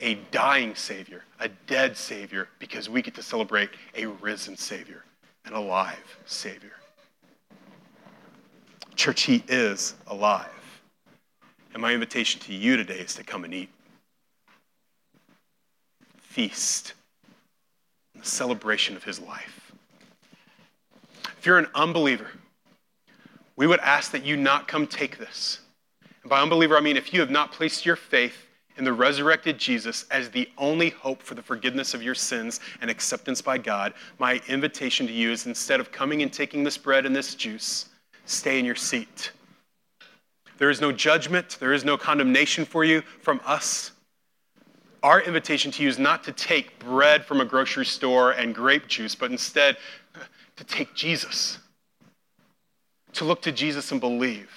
a 0.00 0.14
dying 0.32 0.74
Savior, 0.74 1.22
a 1.38 1.48
dead 1.66 1.96
Savior, 1.96 2.48
because 2.58 2.88
we 2.88 3.02
get 3.02 3.14
to 3.14 3.22
celebrate 3.22 3.70
a 3.94 4.06
risen 4.06 4.56
Savior, 4.56 5.04
an 5.44 5.52
alive 5.52 6.18
Savior. 6.24 6.72
Church, 8.96 9.22
He 9.22 9.44
is 9.46 9.94
alive. 10.06 10.48
And 11.74 11.82
my 11.82 11.92
invitation 11.92 12.40
to 12.42 12.54
you 12.54 12.76
today 12.76 12.98
is 12.98 13.14
to 13.14 13.24
come 13.24 13.44
and 13.44 13.52
eat. 13.52 13.68
Feast. 16.16 16.94
The 18.18 18.26
celebration 18.26 18.96
of 18.96 19.04
His 19.04 19.20
life. 19.20 19.61
If 21.42 21.46
you're 21.46 21.58
an 21.58 21.66
unbeliever, 21.74 22.28
we 23.56 23.66
would 23.66 23.80
ask 23.80 24.12
that 24.12 24.24
you 24.24 24.36
not 24.36 24.68
come 24.68 24.86
take 24.86 25.18
this. 25.18 25.58
And 26.22 26.30
by 26.30 26.40
unbeliever, 26.40 26.76
I 26.76 26.80
mean 26.80 26.96
if 26.96 27.12
you 27.12 27.18
have 27.18 27.32
not 27.32 27.50
placed 27.50 27.84
your 27.84 27.96
faith 27.96 28.46
in 28.76 28.84
the 28.84 28.92
resurrected 28.92 29.58
Jesus 29.58 30.04
as 30.12 30.30
the 30.30 30.48
only 30.56 30.90
hope 30.90 31.20
for 31.20 31.34
the 31.34 31.42
forgiveness 31.42 31.94
of 31.94 32.02
your 32.02 32.14
sins 32.14 32.60
and 32.80 32.88
acceptance 32.88 33.42
by 33.42 33.58
God, 33.58 33.92
my 34.20 34.40
invitation 34.46 35.04
to 35.08 35.12
you 35.12 35.32
is 35.32 35.46
instead 35.46 35.80
of 35.80 35.90
coming 35.90 36.22
and 36.22 36.32
taking 36.32 36.62
this 36.62 36.78
bread 36.78 37.06
and 37.06 37.16
this 37.16 37.34
juice, 37.34 37.86
stay 38.24 38.60
in 38.60 38.64
your 38.64 38.76
seat. 38.76 39.32
There 40.58 40.70
is 40.70 40.80
no 40.80 40.92
judgment, 40.92 41.56
there 41.58 41.72
is 41.72 41.84
no 41.84 41.96
condemnation 41.96 42.64
for 42.64 42.84
you 42.84 43.02
from 43.20 43.40
us. 43.44 43.90
Our 45.02 45.20
invitation 45.20 45.72
to 45.72 45.82
you 45.82 45.88
is 45.88 45.98
not 45.98 46.22
to 46.22 46.30
take 46.30 46.78
bread 46.78 47.24
from 47.24 47.40
a 47.40 47.44
grocery 47.44 47.86
store 47.86 48.30
and 48.30 48.54
grape 48.54 48.86
juice, 48.86 49.16
but 49.16 49.32
instead 49.32 49.76
to 50.62 50.76
take 50.76 50.94
Jesus, 50.94 51.58
to 53.14 53.24
look 53.24 53.42
to 53.42 53.52
Jesus 53.52 53.90
and 53.90 54.00
believe. 54.00 54.50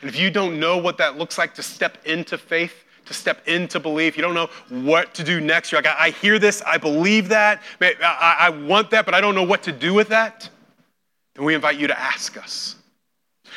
And 0.00 0.10
if 0.10 0.18
you 0.18 0.30
don't 0.30 0.60
know 0.60 0.76
what 0.76 0.98
that 0.98 1.16
looks 1.16 1.38
like 1.38 1.54
to 1.54 1.62
step 1.62 1.98
into 2.04 2.36
faith, 2.36 2.84
to 3.06 3.14
step 3.14 3.48
into 3.48 3.80
belief. 3.80 4.16
You 4.16 4.22
don't 4.22 4.34
know 4.34 4.48
what 4.68 5.14
to 5.14 5.24
do 5.24 5.40
next. 5.40 5.72
You're 5.72 5.82
like, 5.82 5.94
I 5.98 6.10
hear 6.10 6.38
this, 6.38 6.62
I 6.62 6.78
believe 6.78 7.30
that, 7.30 7.62
I 7.80 8.50
want 8.50 8.90
that, 8.90 9.04
but 9.04 9.14
I 9.14 9.20
don't 9.20 9.34
know 9.34 9.42
what 9.42 9.62
to 9.64 9.72
do 9.72 9.94
with 9.94 10.08
that. 10.08 10.48
Then 11.34 11.44
we 11.44 11.54
invite 11.54 11.78
you 11.78 11.86
to 11.88 11.98
ask 11.98 12.36
us. 12.36 12.76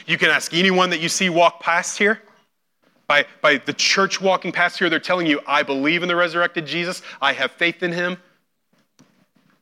You 0.08 0.18
can 0.18 0.30
ask 0.30 0.54
anyone 0.54 0.90
that 0.90 1.00
you 1.00 1.10
see 1.10 1.30
walk 1.30 1.60
past 1.60 1.98
here. 1.98 2.22
By, 3.08 3.26
by 3.42 3.58
the 3.58 3.74
church 3.74 4.20
walking 4.20 4.52
past 4.52 4.80
here, 4.80 4.90
they're 4.90 5.00
telling 5.00 5.28
you, 5.28 5.42
I 5.46 5.62
believe 5.62 6.02
in 6.02 6.08
the 6.08 6.16
resurrected 6.16 6.66
Jesus, 6.66 7.04
I 7.22 7.34
have 7.34 7.52
faith 7.52 7.84
in 7.84 7.92
him, 7.92 8.18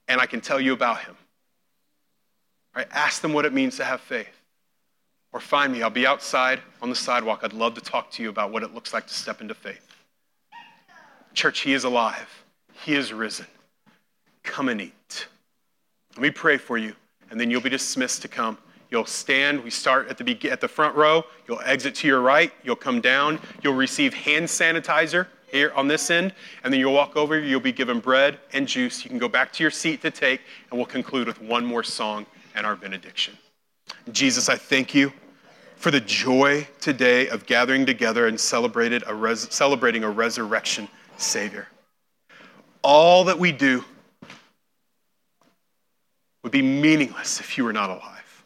and 0.08 0.22
I 0.22 0.28
can 0.28 0.40
tell 0.40 0.62
you 0.62 0.72
about 0.72 1.02
him. 1.02 1.16
Right? 2.76 2.88
Ask 2.92 3.22
them 3.22 3.34
what 3.34 3.46
it 3.46 3.54
means 3.54 3.78
to 3.78 3.86
have 3.86 4.02
faith. 4.02 4.42
Or 5.32 5.40
find 5.40 5.74
me. 5.74 5.82
I'll 5.82 5.90
be 5.90 6.06
outside 6.06 6.60
on 6.82 6.90
the 6.90 6.96
sidewalk. 6.96 7.42
I'd 7.44 7.54
love 7.54 7.74
to 7.76 7.82
talk 7.82 8.12
to 8.12 8.24
you 8.24 8.30
about 8.30 8.52
what 8.52 8.64
it 8.64 8.74
looks 8.74 8.94
like 8.94 9.08
to 9.08 9.14
step 9.14 9.42
into 9.42 9.54
faith. 9.56 9.96
Church, 11.34 11.62
he 11.62 11.74
is 11.74 11.84
alive. 11.84 12.44
He 12.84 12.94
is 12.94 13.12
risen. 13.12 13.48
Come 14.44 14.70
and 14.70 14.82
eat. 14.82 15.28
Let 16.16 16.22
me 16.22 16.30
pray 16.30 16.58
for 16.58 16.78
you, 16.78 16.94
and 17.32 17.40
then 17.40 17.50
you'll 17.50 17.62
be 17.62 17.70
dismissed 17.70 18.22
to 18.22 18.28
come. 18.28 18.58
You'll 18.92 19.06
stand. 19.06 19.64
We 19.64 19.72
start 19.72 20.08
at 20.10 20.20
the, 20.20 20.52
at 20.52 20.62
the 20.62 20.68
front 20.68 20.96
row. 20.96 21.26
You'll 21.48 21.62
exit 21.66 21.96
to 21.96 22.08
your 22.08 22.22
right. 22.22 22.54
You'll 22.64 22.76
come 22.76 23.02
down. 23.02 23.40
You'll 23.64 23.74
receive 23.74 24.14
hand 24.14 24.46
sanitizer 24.46 25.26
here 25.48 25.72
on 25.76 25.88
this 25.88 26.12
end. 26.12 26.34
And 26.64 26.72
then 26.72 26.80
you'll 26.80 26.94
walk 26.94 27.16
over. 27.16 27.40
You'll 27.40 27.60
be 27.60 27.72
given 27.72 28.00
bread 28.00 28.38
and 28.54 28.68
juice. 28.68 29.04
You 29.04 29.10
can 29.10 29.18
go 29.18 29.28
back 29.28 29.52
to 29.54 29.64
your 29.64 29.72
seat 29.72 30.04
to 30.04 30.12
take. 30.12 30.42
And 30.70 30.78
we'll 30.78 30.86
conclude 30.86 31.26
with 31.26 31.42
one 31.42 31.66
more 31.66 31.82
song 31.82 32.28
and 32.56 32.66
our 32.66 32.76
benediction. 32.76 33.38
Jesus, 34.12 34.50
I 34.50 34.56
thank 34.56 34.94
you 34.94 35.12
for 35.76 35.92
the 35.92 36.00
joy 36.00 36.68
today 36.80 37.28
of 37.28 37.46
gathering 37.46 37.86
together 37.86 38.28
and 38.28 38.40
celebrated 38.40 39.04
a 39.08 39.14
res- 39.14 39.54
celebrating 39.54 40.04
a 40.04 40.10
resurrection 40.10 40.88
Savior. 41.18 41.68
All 42.82 43.26
that 43.26 43.38
we 43.38 43.52
do 43.52 43.84
would 46.44 46.52
be 46.52 46.62
meaningless 46.62 47.40
if 47.40 47.58
you 47.58 47.64
were 47.64 47.74
not 47.74 47.90
alive. 47.90 48.44